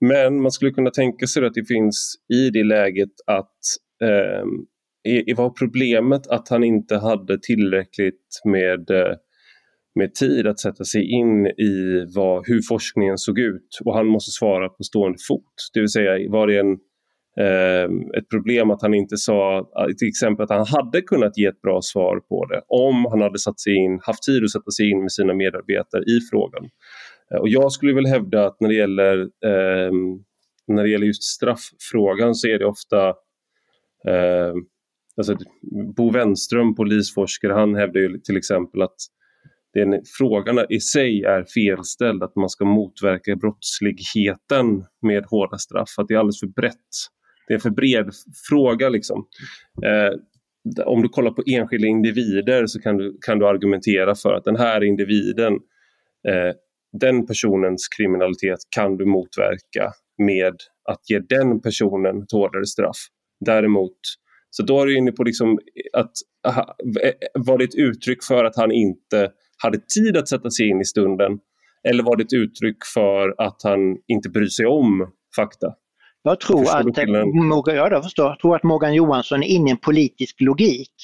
[0.00, 3.58] men man skulle kunna tänka sig att det finns i det läget att
[4.02, 9.14] eh, var problemet att han inte hade tillräckligt med eh,
[9.94, 13.78] med tid att sätta sig in i vad, hur forskningen såg ut.
[13.84, 15.54] Och han måste svara på stående fot.
[15.74, 16.78] Det vill säga var det en,
[17.40, 21.46] Ehm, ett problem att han inte sa ah, till exempel att han hade kunnat ge
[21.46, 24.70] ett bra svar på det om han hade satt sig in, haft tid att sätta
[24.70, 26.68] sig in med sina medarbetare i frågan.
[27.34, 29.92] Eh, och jag skulle väl hävda att när det gäller, eh,
[30.66, 33.08] när det gäller just strafffrågan så är det ofta
[34.08, 34.54] eh,
[35.16, 35.36] alltså
[35.96, 38.96] Bo Wenström, polisforskare, han hävdar ju till exempel att
[39.74, 46.08] den frågan i sig är felställd, att man ska motverka brottsligheten med hårda straff, att
[46.08, 46.76] det är alldeles för brett.
[47.52, 48.10] Det är en för bred
[48.48, 48.88] fråga.
[48.88, 49.26] Liksom.
[49.84, 54.44] Eh, om du kollar på enskilda individer så kan du, kan du argumentera för att
[54.44, 55.52] den här individen,
[56.28, 56.54] eh,
[57.00, 60.54] den personens kriminalitet kan du motverka med
[60.90, 62.96] att ge den personen ett hårdare straff.
[63.44, 63.98] Däremot,
[64.50, 65.58] så då är du inne på liksom
[65.92, 66.12] att
[66.48, 69.30] aha, eh, var det ett uttryck för att han inte
[69.62, 71.38] hade tid att sätta sig in i stunden?
[71.88, 75.74] Eller var det ett uttryck för att han inte bryr sig om fakta?
[76.22, 76.84] Jag tror, att,
[77.34, 78.26] Morgan, ja, jag, förstår.
[78.26, 80.94] jag tror att Morgan Johansson är inne i en politisk logik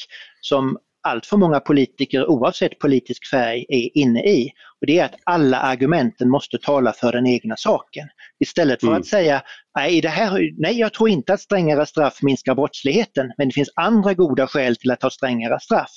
[0.40, 4.50] som allt för många politiker oavsett politisk färg är inne i.
[4.80, 8.08] Och Det är att alla argumenten måste tala för den egna saken.
[8.40, 9.00] Istället för mm.
[9.00, 9.42] att säga
[9.78, 13.70] nej, det här, nej, jag tror inte att strängare straff minskar brottsligheten, men det finns
[13.74, 15.90] andra goda skäl till att ha strängare straff.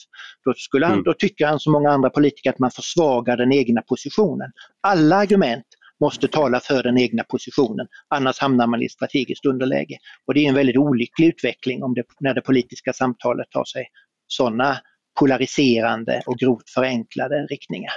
[0.46, 1.04] Då, skulle han, mm.
[1.04, 4.52] då tycker han som många andra politiker att man försvagar den egna positionen.
[4.82, 5.66] Alla argument
[6.02, 9.98] måste tala för den egna positionen, annars hamnar man i ett strategiskt underläge.
[10.28, 13.86] Och Det är en väldigt olycklig utveckling om det, när det politiska samtalet tar sig
[14.28, 14.78] sådana
[15.20, 17.92] polariserande och grovt förenklade riktningar.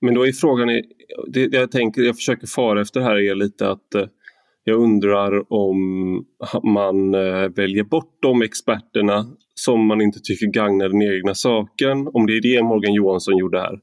[0.00, 0.68] Men då är frågan,
[1.28, 4.06] det, jag tänker, jag försöker fara efter här är lite att eh,
[4.64, 5.76] jag undrar om
[6.64, 12.26] man eh, väljer bort de experterna som man inte tycker gagnar den egna saken, om
[12.26, 13.78] det är det Morgan Johansson gjorde här.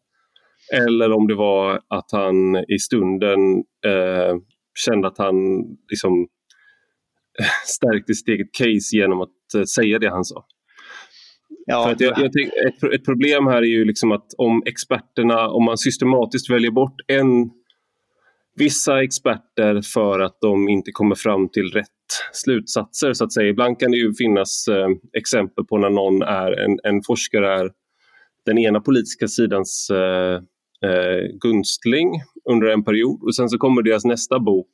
[0.71, 3.39] Eller om det var att han i stunden
[3.85, 4.35] eh,
[4.85, 5.35] kände att han
[5.89, 6.27] liksom
[7.65, 10.45] stärkte sitt eget case genom att eh, säga det han sa.
[11.65, 14.63] Ja, För att jag, jag tänk, ett, ett, problem här är ju liksom att om
[14.65, 17.49] experterna, om man systematiskt väljer bort en
[18.55, 21.87] vissa experter för att de inte kommer fram till rätt
[22.31, 23.49] slutsatser så att säga.
[23.49, 24.87] Ibland kan det ju finnas eh,
[25.17, 27.71] exempel på när någon är en, en forskare är
[28.45, 30.41] den ena politiska sidans eh,
[30.83, 32.09] eh, gunstling
[32.49, 34.71] under en period och sen så kommer deras nästa bok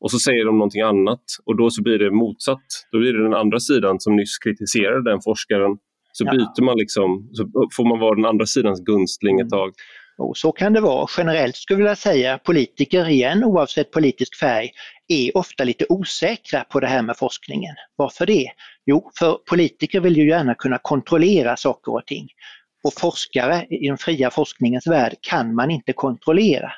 [0.00, 2.66] och så säger de någonting annat och då så blir det motsatt.
[2.92, 5.78] Då blir det den andra sidan som nyss kritiserade den forskaren
[6.12, 6.32] så ja.
[6.32, 9.50] byter man liksom, så får man vara den andra sidans gunstling ett mm.
[9.50, 9.72] tag.
[10.18, 11.06] Och så kan det vara.
[11.16, 14.70] Generellt skulle jag vilja säga politiker igen, oavsett politisk färg,
[15.08, 17.74] är ofta lite osäkra på det här med forskningen.
[17.96, 18.46] Varför det?
[18.86, 22.28] Jo, för politiker vill ju gärna kunna kontrollera saker och ting.
[22.86, 26.72] Och forskare i den fria forskningens värld kan man inte kontrollera.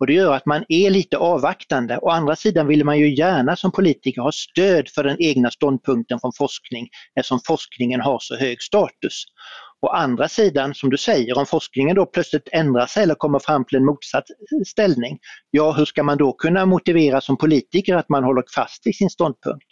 [0.00, 1.98] Och det gör att man är lite avvaktande.
[1.98, 6.20] Å andra sidan vill man ju gärna som politiker ha stöd för den egna ståndpunkten
[6.20, 9.24] från forskning eftersom forskningen har så hög status.
[9.86, 13.64] Å andra sidan, som du säger, om forskningen då plötsligt ändrar sig eller kommer fram
[13.64, 14.24] till en motsatt
[14.66, 15.18] ställning,
[15.50, 19.10] ja hur ska man då kunna motivera som politiker att man håller fast vid sin
[19.10, 19.66] ståndpunkt?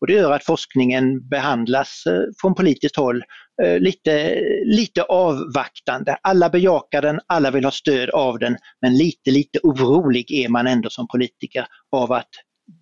[0.00, 3.22] Och Det gör att forskningen behandlas eh, från politiskt håll
[3.62, 6.18] Eh, lite, lite avvaktande.
[6.22, 10.66] Alla bejakar den, alla vill ha stöd av den, men lite, lite orolig är man
[10.66, 12.30] ändå som politiker av att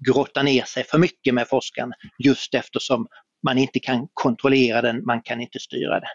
[0.07, 1.93] grotta ner sig för mycket med forskaren
[2.25, 3.07] just eftersom
[3.47, 6.09] man inte kan kontrollera den, man kan inte styra den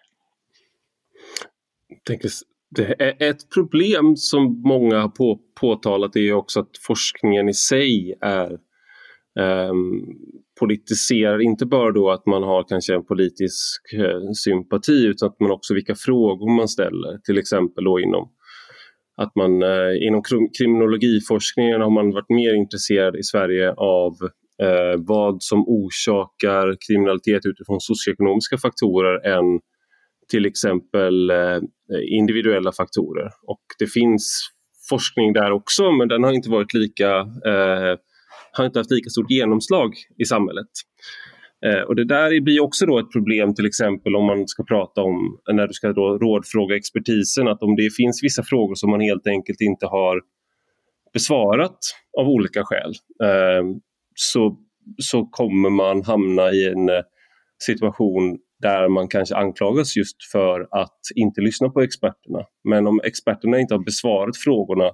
[2.06, 2.30] tänker,
[2.70, 8.16] det är ett problem som många har på, påtalat är också att forskningen i sig
[8.22, 8.58] är
[9.70, 10.18] um,
[10.60, 15.52] politiserar Inte bara då att man har kanske en politisk eh, sympati utan att man
[15.52, 17.18] också vilka frågor man ställer.
[17.26, 18.32] Till exempel då inom
[19.18, 20.22] att man eh, inom
[20.58, 24.14] kriminologiforskningen har man varit mer intresserad i Sverige av
[24.62, 29.60] eh, vad som orsakar kriminalitet utifrån socioekonomiska faktorer än
[30.32, 31.60] till exempel eh,
[32.20, 33.30] individuella faktorer.
[33.48, 34.50] Och det finns
[34.90, 37.98] forskning där också men den har inte varit lika eh,
[38.58, 40.68] har inte haft lika stort genomslag i samhället.
[41.66, 45.02] Eh, och det där blir också då ett problem till exempel om man ska prata
[45.02, 49.02] om, när du ska då rådfråga expertisen, att om det finns vissa frågor som man
[49.02, 50.22] helt enkelt inte har
[51.14, 51.78] besvarat
[52.18, 52.92] av olika skäl,
[53.24, 53.64] eh,
[54.16, 54.58] så,
[54.98, 57.04] så kommer man hamna i en eh,
[57.66, 62.40] situation där man kanske anklagas just för att inte lyssna på experterna.
[62.64, 64.92] Men om experterna inte har besvarat frågorna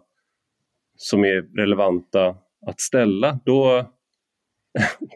[0.98, 2.36] som är relevanta
[2.68, 3.90] att ställa, då,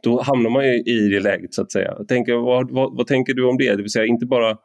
[0.03, 1.95] då hamnar man ju i det läget så att säga.
[2.07, 3.75] Tänker, vad, vad, vad, tänker du om det?
[3.75, 4.57] Det vill säga inte bara,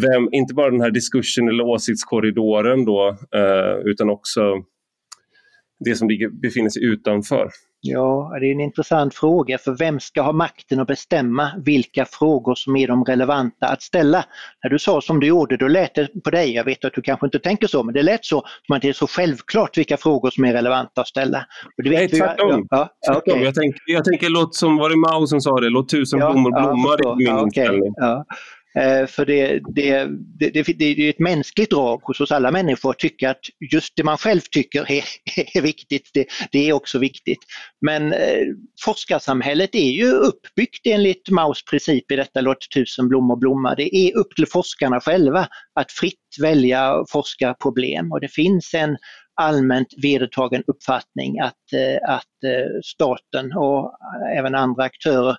[0.00, 4.40] vem, inte bara den här diskursen eller åsiktskorridoren då, eh, utan också
[5.84, 7.50] det som ligger, befinner sig utanför.
[7.86, 12.54] Ja, det är en intressant fråga för vem ska ha makten att bestämma vilka frågor
[12.54, 14.24] som är de relevanta att ställa?
[14.62, 17.02] När du sa som du gjorde, då lät det på dig, jag vet att du
[17.02, 19.96] kanske inte tänker så, men det lät så som att det är så självklart vilka
[19.96, 21.46] frågor som är relevanta att ställa.
[21.76, 22.66] Och det Nej, tvärtom.
[22.70, 23.44] Ja, ja, okay.
[23.44, 26.32] jag, tänker, jag tänker, låt som var det Mao som sa det, låt tusen ja,
[26.32, 27.80] blommor blomma, ja, ja, okay.
[27.96, 28.24] Ja.
[28.78, 30.06] Eh, för det, det,
[30.38, 33.40] det, det, är ett mänskligt drag hos oss alla människor att tycka att
[33.72, 35.04] just det man själv tycker är,
[35.56, 37.38] är viktigt, det, det, är också viktigt.
[37.80, 38.46] Men eh,
[38.84, 43.74] forskarsamhället är ju uppbyggt enligt Maus princip i detta låt tusen blommor blomma.
[43.74, 48.96] Det är upp till forskarna själva att fritt välja forskarproblem och det finns en
[49.40, 53.92] allmänt vedertagen uppfattning att, eh, att eh, staten och
[54.36, 55.36] även andra aktörer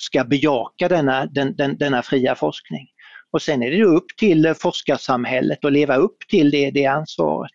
[0.00, 2.86] ska bejaka denna, den, den, denna fria forskning.
[3.32, 7.50] Och sen är det upp till forskarsamhället att leva upp till det, det ansvaret.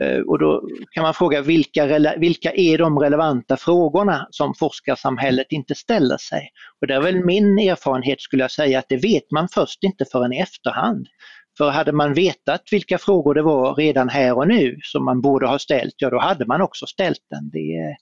[0.00, 5.74] Eh, och då kan man fråga vilka, vilka är de relevanta frågorna som forskarsamhället inte
[5.74, 6.50] ställer sig?
[6.80, 10.04] Och det är väl min erfarenhet skulle jag säga att det vet man först inte
[10.12, 11.06] förrän i efterhand.
[11.58, 15.46] För hade man vetat vilka frågor det var redan här och nu som man borde
[15.46, 17.50] ha ställt, ja då hade man också ställt den.
[17.50, 17.96] Det,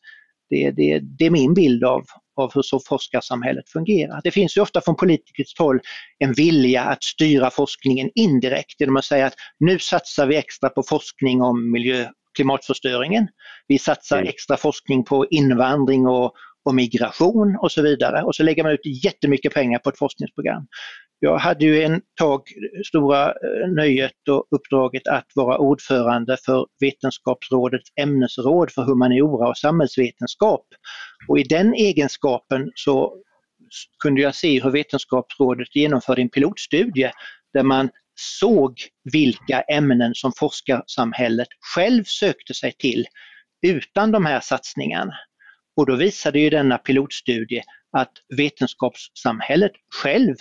[0.51, 2.05] det, det, det är min bild av,
[2.39, 4.21] av hur så forskarsamhället fungerar.
[4.25, 5.81] Det finns ju ofta från politikers håll
[6.19, 10.83] en vilja att styra forskningen indirekt genom att säga att nu satsar vi extra på
[10.83, 12.07] forskning om miljö
[12.39, 13.29] klimatförstöringen.
[13.69, 14.29] Vi satsar mm.
[14.29, 16.33] extra forskning på invandring och,
[16.65, 20.67] och migration och så vidare och så lägger man ut jättemycket pengar på ett forskningsprogram.
[21.21, 22.43] Jag hade ju en tag
[22.87, 30.67] stora eh, nöjet och uppdraget att vara ordförande för Vetenskapsrådets ämnesråd för humaniora och samhällsvetenskap.
[31.29, 33.15] Och i den egenskapen så
[34.03, 37.13] kunde jag se hur Vetenskapsrådet genomförde en pilotstudie
[37.53, 37.91] där man
[38.21, 38.75] såg
[39.13, 43.07] vilka ämnen som forskarsamhället själv sökte sig till
[43.67, 45.13] utan de här satsningarna.
[45.79, 47.63] Och då visade ju denna pilotstudie
[47.93, 49.73] att vetenskapssamhället
[50.03, 50.35] själv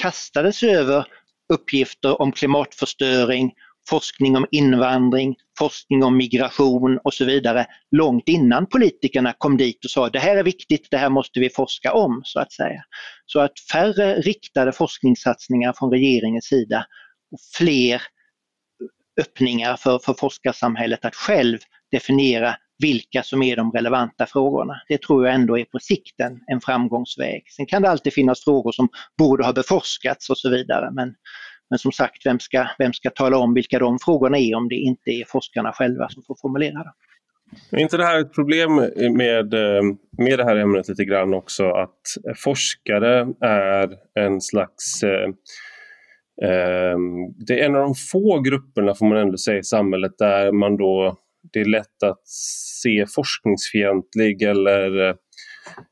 [0.00, 1.06] kastades över
[1.52, 3.52] uppgifter om klimatförstöring,
[3.88, 9.90] forskning om invandring, forskning om migration och så vidare långt innan politikerna kom dit och
[9.90, 12.84] sa det här är viktigt, det här måste vi forska om så att säga.
[13.26, 16.86] Så att färre riktade forskningssatsningar från regeringens sida
[17.32, 18.02] och fler
[19.20, 21.58] öppningar för, för forskarsamhället att själv
[21.92, 24.74] definiera vilka som är de relevanta frågorna.
[24.88, 27.42] Det tror jag ändå är på sikt en, en framgångsväg.
[27.56, 31.14] Sen kan det alltid finnas frågor som borde ha beforskats och så vidare men,
[31.70, 34.74] men som sagt, vem ska, vem ska tala om vilka de frågorna är om det
[34.74, 36.92] inte är forskarna själva som får formulera dem?
[37.70, 38.74] Är inte det här ett problem
[39.16, 39.82] med, eh,
[40.18, 42.00] med det här ämnet lite grann också att
[42.36, 45.28] forskare är en slags eh,
[46.42, 46.98] eh,
[47.46, 50.76] det är en av de få grupperna får man ändå säga i samhället där man
[50.76, 51.16] då
[51.52, 52.28] det är lätt att
[52.82, 55.14] se forskningsfientlig eller eh,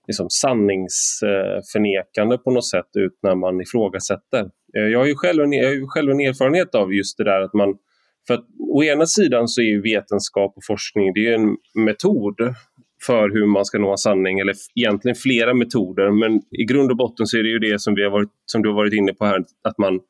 [0.06, 4.50] liksom sanningsförnekande på något sätt ut när man ifrågasätter.
[4.78, 7.24] Eh, jag har ju själv en, jag har ju själv en erfarenhet av just det
[7.24, 7.74] där att man
[8.26, 12.34] för att å ena sidan så är vetenskap och forskning det är en metod
[13.06, 17.26] för hur man ska nå sanning, eller egentligen flera metoder, men i grund och botten
[17.26, 19.24] så är det ju det som, vi har varit, som du har varit inne på
[19.24, 20.00] här, att man,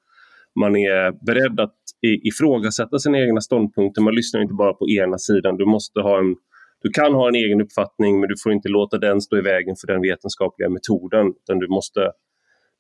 [0.61, 4.03] man är beredd att ifrågasätta sina egna ståndpunkter.
[4.03, 5.57] Man lyssnar inte bara på ena sidan.
[5.57, 6.37] Du, måste ha en,
[6.83, 9.77] du kan ha en egen uppfattning men du får inte låta den stå i vägen
[9.77, 11.27] för den vetenskapliga metoden.
[11.27, 12.01] Utan du måste,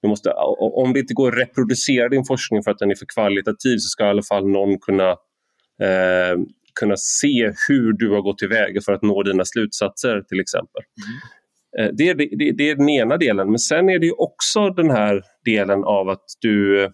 [0.03, 3.07] du måste, om det inte går att reproducera din forskning för att den är för
[3.14, 5.11] kvalitativ så ska i alla fall någon kunna,
[5.83, 6.39] eh,
[6.81, 10.83] kunna se hur du har gått tillväga för att nå dina slutsatser till exempel.
[11.07, 11.97] Mm.
[11.97, 15.23] Det, är, det, det, är den ena delen, men sen är det också den här
[15.45, 16.89] delen av att du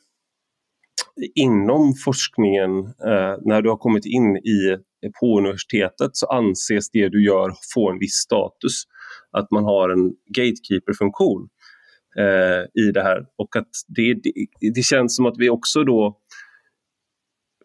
[1.34, 4.76] inom forskningen, eh, när du har kommit in i,
[5.20, 8.82] på universitetet så anses det du gör få en viss status.
[9.30, 11.48] Att man har en gatekeeper-funktion
[12.18, 14.32] eh, i det här och att det, det,
[14.74, 16.18] det, känns som att vi också då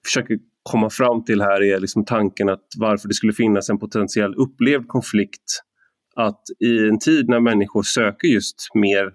[0.06, 4.36] försöker komma fram till här är liksom tanken att varför det skulle finnas en potentiell
[4.36, 5.64] upplevd konflikt
[6.16, 9.12] att i en tid när människor söker just mer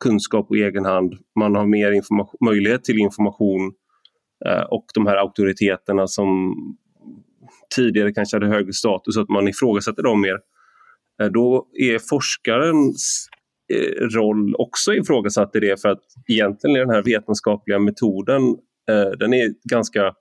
[0.00, 2.02] kunskap på egen hand, man har mer
[2.44, 3.72] möjlighet till information
[4.46, 6.54] eh, och de här auktoriteterna som
[7.76, 10.38] tidigare kanske hade högre status, att man ifrågasätter dem mer.
[11.22, 13.28] Eh, då är forskarens
[13.74, 18.42] eh, roll också ifrågasatt i det för att egentligen är den här vetenskapliga metoden
[18.90, 20.14] eh, den är ganska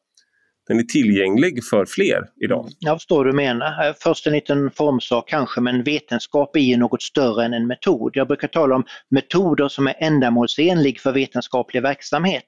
[0.68, 2.60] den är tillgänglig för fler idag.
[2.60, 2.74] Mm.
[2.80, 3.88] Jag förstår vad du menar.
[3.88, 8.12] Eh, först en liten formsak kanske, men vetenskap är ju något större än en metod.
[8.14, 12.44] Jag brukar tala om metoder som är ändamålsenlig för vetenskaplig verksamhet.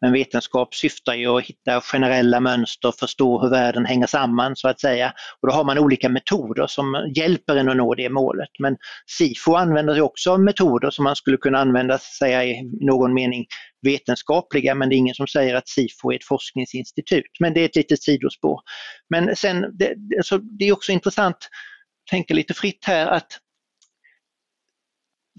[0.00, 4.80] Men vetenskap syftar ju att hitta generella mönster, förstå hur världen hänger samman så att
[4.80, 5.12] säga.
[5.40, 8.48] Och då har man olika metoder som hjälper en att nå det målet.
[8.58, 8.76] Men
[9.18, 13.46] SIFO använder sig också av metoder som man skulle kunna använda säga, i någon mening
[13.82, 17.40] vetenskapliga, men det är ingen som säger att SIFO är ett forskningsinstitut.
[17.40, 18.60] Men det är ett litet sidospår.
[19.10, 21.48] Men sen, det, alltså, det är också intressant,
[22.10, 23.38] tänka lite fritt här, att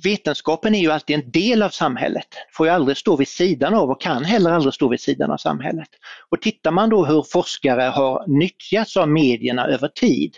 [0.03, 3.89] vetenskapen är ju alltid en del av samhället, får ju aldrig stå vid sidan av
[3.89, 5.89] och kan heller aldrig stå vid sidan av samhället.
[6.29, 10.35] Och tittar man då hur forskare har nyttjats av medierna över tid,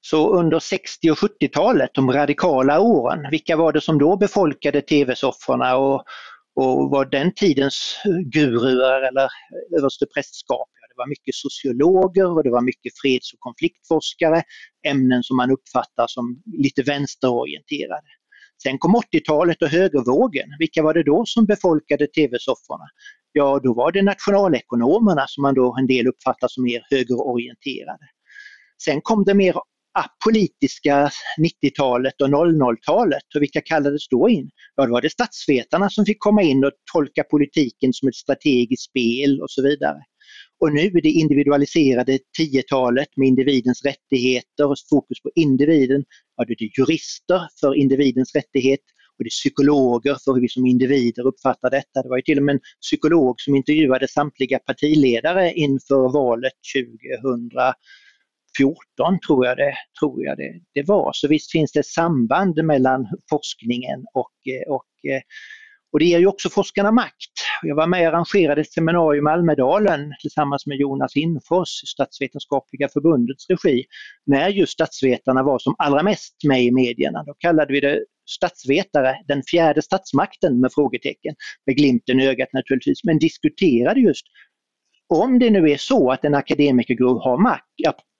[0.00, 5.76] så under 60 och 70-talet, de radikala åren, vilka var det som då befolkade tv-sofforna
[5.76, 6.04] och,
[6.56, 7.96] och var den tidens
[8.32, 9.28] guruer eller
[9.78, 10.68] översteprästskap?
[10.88, 14.42] Det var mycket sociologer och det var mycket freds och konfliktforskare,
[14.86, 18.10] ämnen som man uppfattar som lite vänsterorienterade.
[18.62, 20.48] Sen kom 80-talet och högervågen.
[20.58, 22.84] Vilka var det då som befolkade tv-sofforna?
[23.32, 28.06] Ja, då var det nationalekonomerna som man då en del uppfattar som mer högerorienterade.
[28.84, 29.54] Sen kom det mer
[30.04, 34.50] apolitiska 90-talet och 00-talet och vilka kallades då in?
[34.76, 38.90] Ja, då var det statsvetarna som fick komma in och tolka politiken som ett strategiskt
[38.90, 39.98] spel och så vidare.
[40.60, 46.04] Och nu är det individualiserade 10-talet med individens rättigheter och fokus på individen.
[46.36, 48.80] Ja, det är jurister för individens rättighet
[49.18, 52.02] och det är psykologer för hur vi som individer uppfattar detta.
[52.02, 56.52] Det var ju till och med en psykolog som intervjuade samtliga partiledare inför valet
[57.22, 57.50] 2000
[58.56, 61.10] 14 tror jag, det, tror jag det, det var.
[61.12, 65.22] Så visst finns det samband mellan forskningen och, eh, och, eh,
[65.92, 67.32] och det ger ju också forskarna makt.
[67.62, 72.88] Jag var med och arrangerade ett seminarium i Almedalen tillsammans med Jonas Infors i Statsvetenskapliga
[72.88, 73.84] förbundets regi
[74.26, 77.24] när just statsvetarna var som allra mest med i medierna.
[77.24, 81.34] Då kallade vi det statsvetare, den fjärde statsmakten med frågetecken,
[81.66, 84.26] med glimten i ögat naturligtvis, men diskuterade just
[85.08, 87.64] om det nu är så att en akademikergrupp har makt,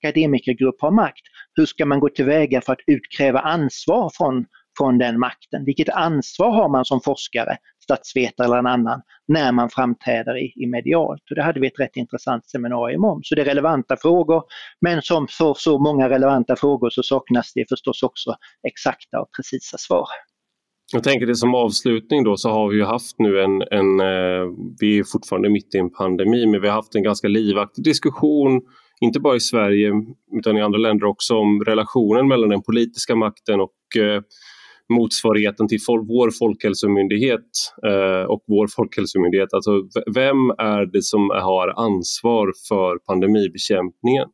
[0.09, 1.23] akademikergrupp har makt,
[1.55, 4.47] hur ska man gå tillväga för att utkräva ansvar från,
[4.79, 5.65] från den makten?
[5.65, 10.67] Vilket ansvar har man som forskare, statsvetare eller en annan, när man framträder i, i
[10.67, 11.23] medialt?
[11.31, 13.21] Och det hade vi ett rätt intressant seminarium om.
[13.23, 14.43] Så det är relevanta frågor,
[14.81, 18.37] men som för så många relevanta frågor så saknas det förstås också
[18.69, 20.07] exakta och precisa svar.
[20.93, 24.53] Jag tänker det som avslutning då så har vi ju haft nu en, en eh,
[24.81, 28.63] vi är fortfarande mitt i en pandemi, men vi har haft en ganska livaktig diskussion,
[29.01, 29.93] inte bara i Sverige
[30.33, 34.23] utan i andra länder också, om relationen mellan den politiska makten och eh,
[34.89, 37.51] motsvarigheten till fol vår folkhälsomyndighet
[37.87, 39.55] eh, och vår folkhälsomyndighet.
[39.55, 39.71] Alltså
[40.15, 44.29] vem är det som har ansvar för pandemibekämpningen?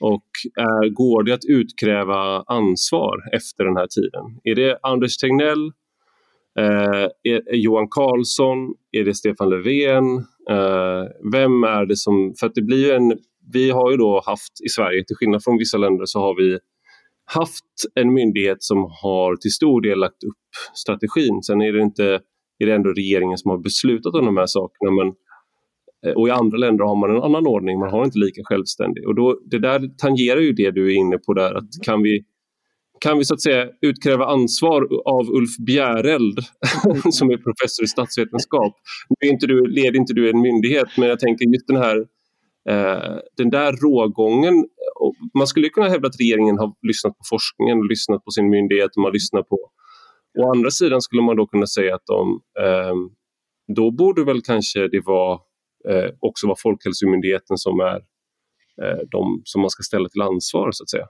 [0.00, 0.26] Och
[0.56, 4.40] är, går det att utkräva ansvar efter den här tiden?
[4.44, 5.72] Är det Anders Tegnell
[6.58, 8.74] Eh, är Johan Carlsson?
[8.92, 10.16] Är det Stefan Löfven?
[10.50, 12.34] Eh, vem är det som...
[12.40, 13.18] För att det blir en...
[13.52, 16.58] Vi har ju då haft i Sverige, till skillnad från vissa länder, så har vi
[17.34, 20.38] haft en myndighet som har till stor del lagt upp
[20.74, 21.42] strategin.
[21.42, 22.04] Sen är det, inte,
[22.58, 24.90] är det ändå regeringen som har beslutat om de här sakerna.
[24.90, 25.12] Men,
[26.06, 29.08] eh, och i andra länder har man en annan ordning, man har inte lika självständig.
[29.08, 32.24] Och då, det där tangerar ju det du är inne på där, att kan vi
[33.00, 36.38] kan vi så att säga utkräva ansvar av Ulf Bjäreld
[37.10, 38.74] som är professor i statsvetenskap.
[39.08, 42.06] Nu är inte du, leder inte du en myndighet men jag tänker just den här
[42.68, 44.68] Eh, den där rågången.
[45.38, 48.96] Man skulle kunna hävda att regeringen har lyssnat på forskningen och lyssnat på sin myndighet.
[48.96, 49.70] Man lyssnar på.
[50.38, 52.94] Å andra sidan skulle man då kunna säga att de, eh,
[53.76, 55.38] då borde väl kanske det vara
[55.88, 58.00] eh, också vara Folkhälsomyndigheten som är
[58.84, 61.06] Eh, de som man ska ställa till ansvar så att säga?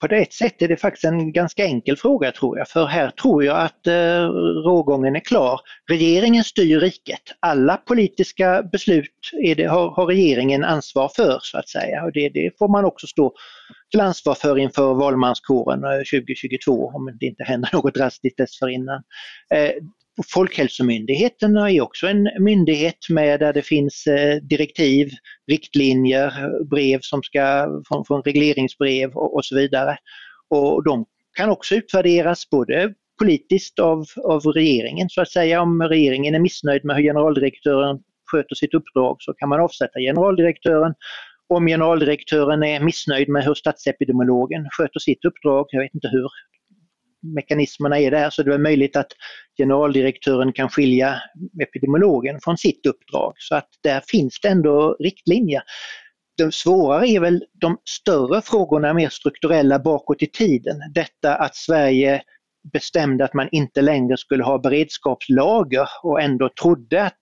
[0.00, 3.44] På ett sätt är det faktiskt en ganska enkel fråga tror jag, för här tror
[3.44, 4.22] jag att eh,
[4.64, 5.60] rågången är klar.
[5.90, 7.22] Regeringen styr riket.
[7.40, 9.10] Alla politiska beslut
[9.56, 13.06] det, har, har, regeringen ansvar för så att säga och det, det, får man också
[13.06, 13.34] stå
[13.90, 19.02] till ansvar för inför valmanskåren eh, 2022 om det inte händer något drastiskt dessförinnan.
[19.54, 19.70] Eh,
[20.34, 25.10] Folkhälsomyndigheten är också en myndighet med där det finns eh, direktiv,
[25.50, 26.32] riktlinjer,
[26.64, 29.96] brev som ska från, från regleringsbrev och, och, så vidare.
[30.50, 31.04] Och de
[31.36, 35.62] kan också utvärderas både politiskt av, av regeringen så att säga.
[35.62, 37.98] Om regeringen är missnöjd med hur generaldirektören
[38.30, 40.94] sköter sitt uppdrag så kan man avsätta generaldirektören.
[41.48, 46.28] Om generaldirektören är missnöjd med hur statsepidemiologen sköter sitt uppdrag, jag vet inte hur
[47.22, 49.12] mekanismerna är där så det är möjligt att
[49.58, 51.22] generaldirektören kan skilja
[51.62, 53.32] epidemiologen från sitt uppdrag.
[53.36, 55.62] Så att där finns det ändå riktlinjer.
[56.36, 60.76] Det svårare är väl de större frågorna, mer strukturella bakåt i tiden.
[60.94, 62.22] Detta att Sverige
[62.72, 67.18] bestämde att man inte längre skulle ha beredskapslager och ändå trodde att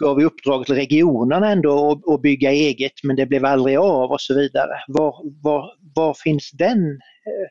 [0.00, 4.20] gav i uppdrag till regionerna ändå att bygga eget men det blev aldrig av och
[4.20, 4.70] så vidare.
[4.88, 7.48] Var, var, var finns den eh,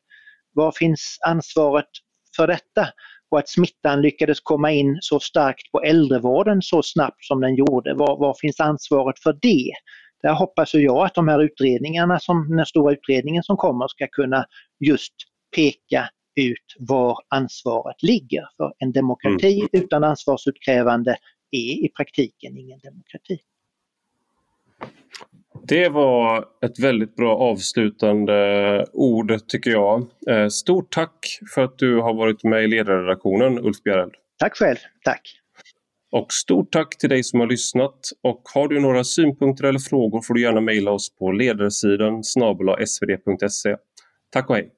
[0.53, 1.89] var finns ansvaret
[2.35, 2.87] för detta?
[3.29, 7.93] Och att smittan lyckades komma in så starkt på äldrevården så snabbt som den gjorde,
[7.93, 9.71] var, var finns ansvaret för det?
[10.21, 14.45] Där hoppas jag att de här utredningarna, som, den stora utredningen som kommer, ska kunna
[14.79, 15.13] just
[15.55, 18.47] peka ut var ansvaret ligger.
[18.57, 19.69] För en demokrati mm.
[19.71, 21.17] utan ansvarsutkrävande
[21.51, 23.39] är i praktiken ingen demokrati.
[25.67, 30.05] Det var ett väldigt bra avslutande ord tycker jag.
[30.29, 34.13] Eh, stort tack för att du har varit med i ledarredaktionen Ulf Bjäreld.
[34.39, 35.21] Tack själv, tack.
[36.11, 37.99] Och stort tack till dig som har lyssnat.
[38.23, 43.75] Och har du några synpunkter eller frågor får du gärna mejla oss på ledarsidan svd.se.
[44.31, 44.71] Tack och hej!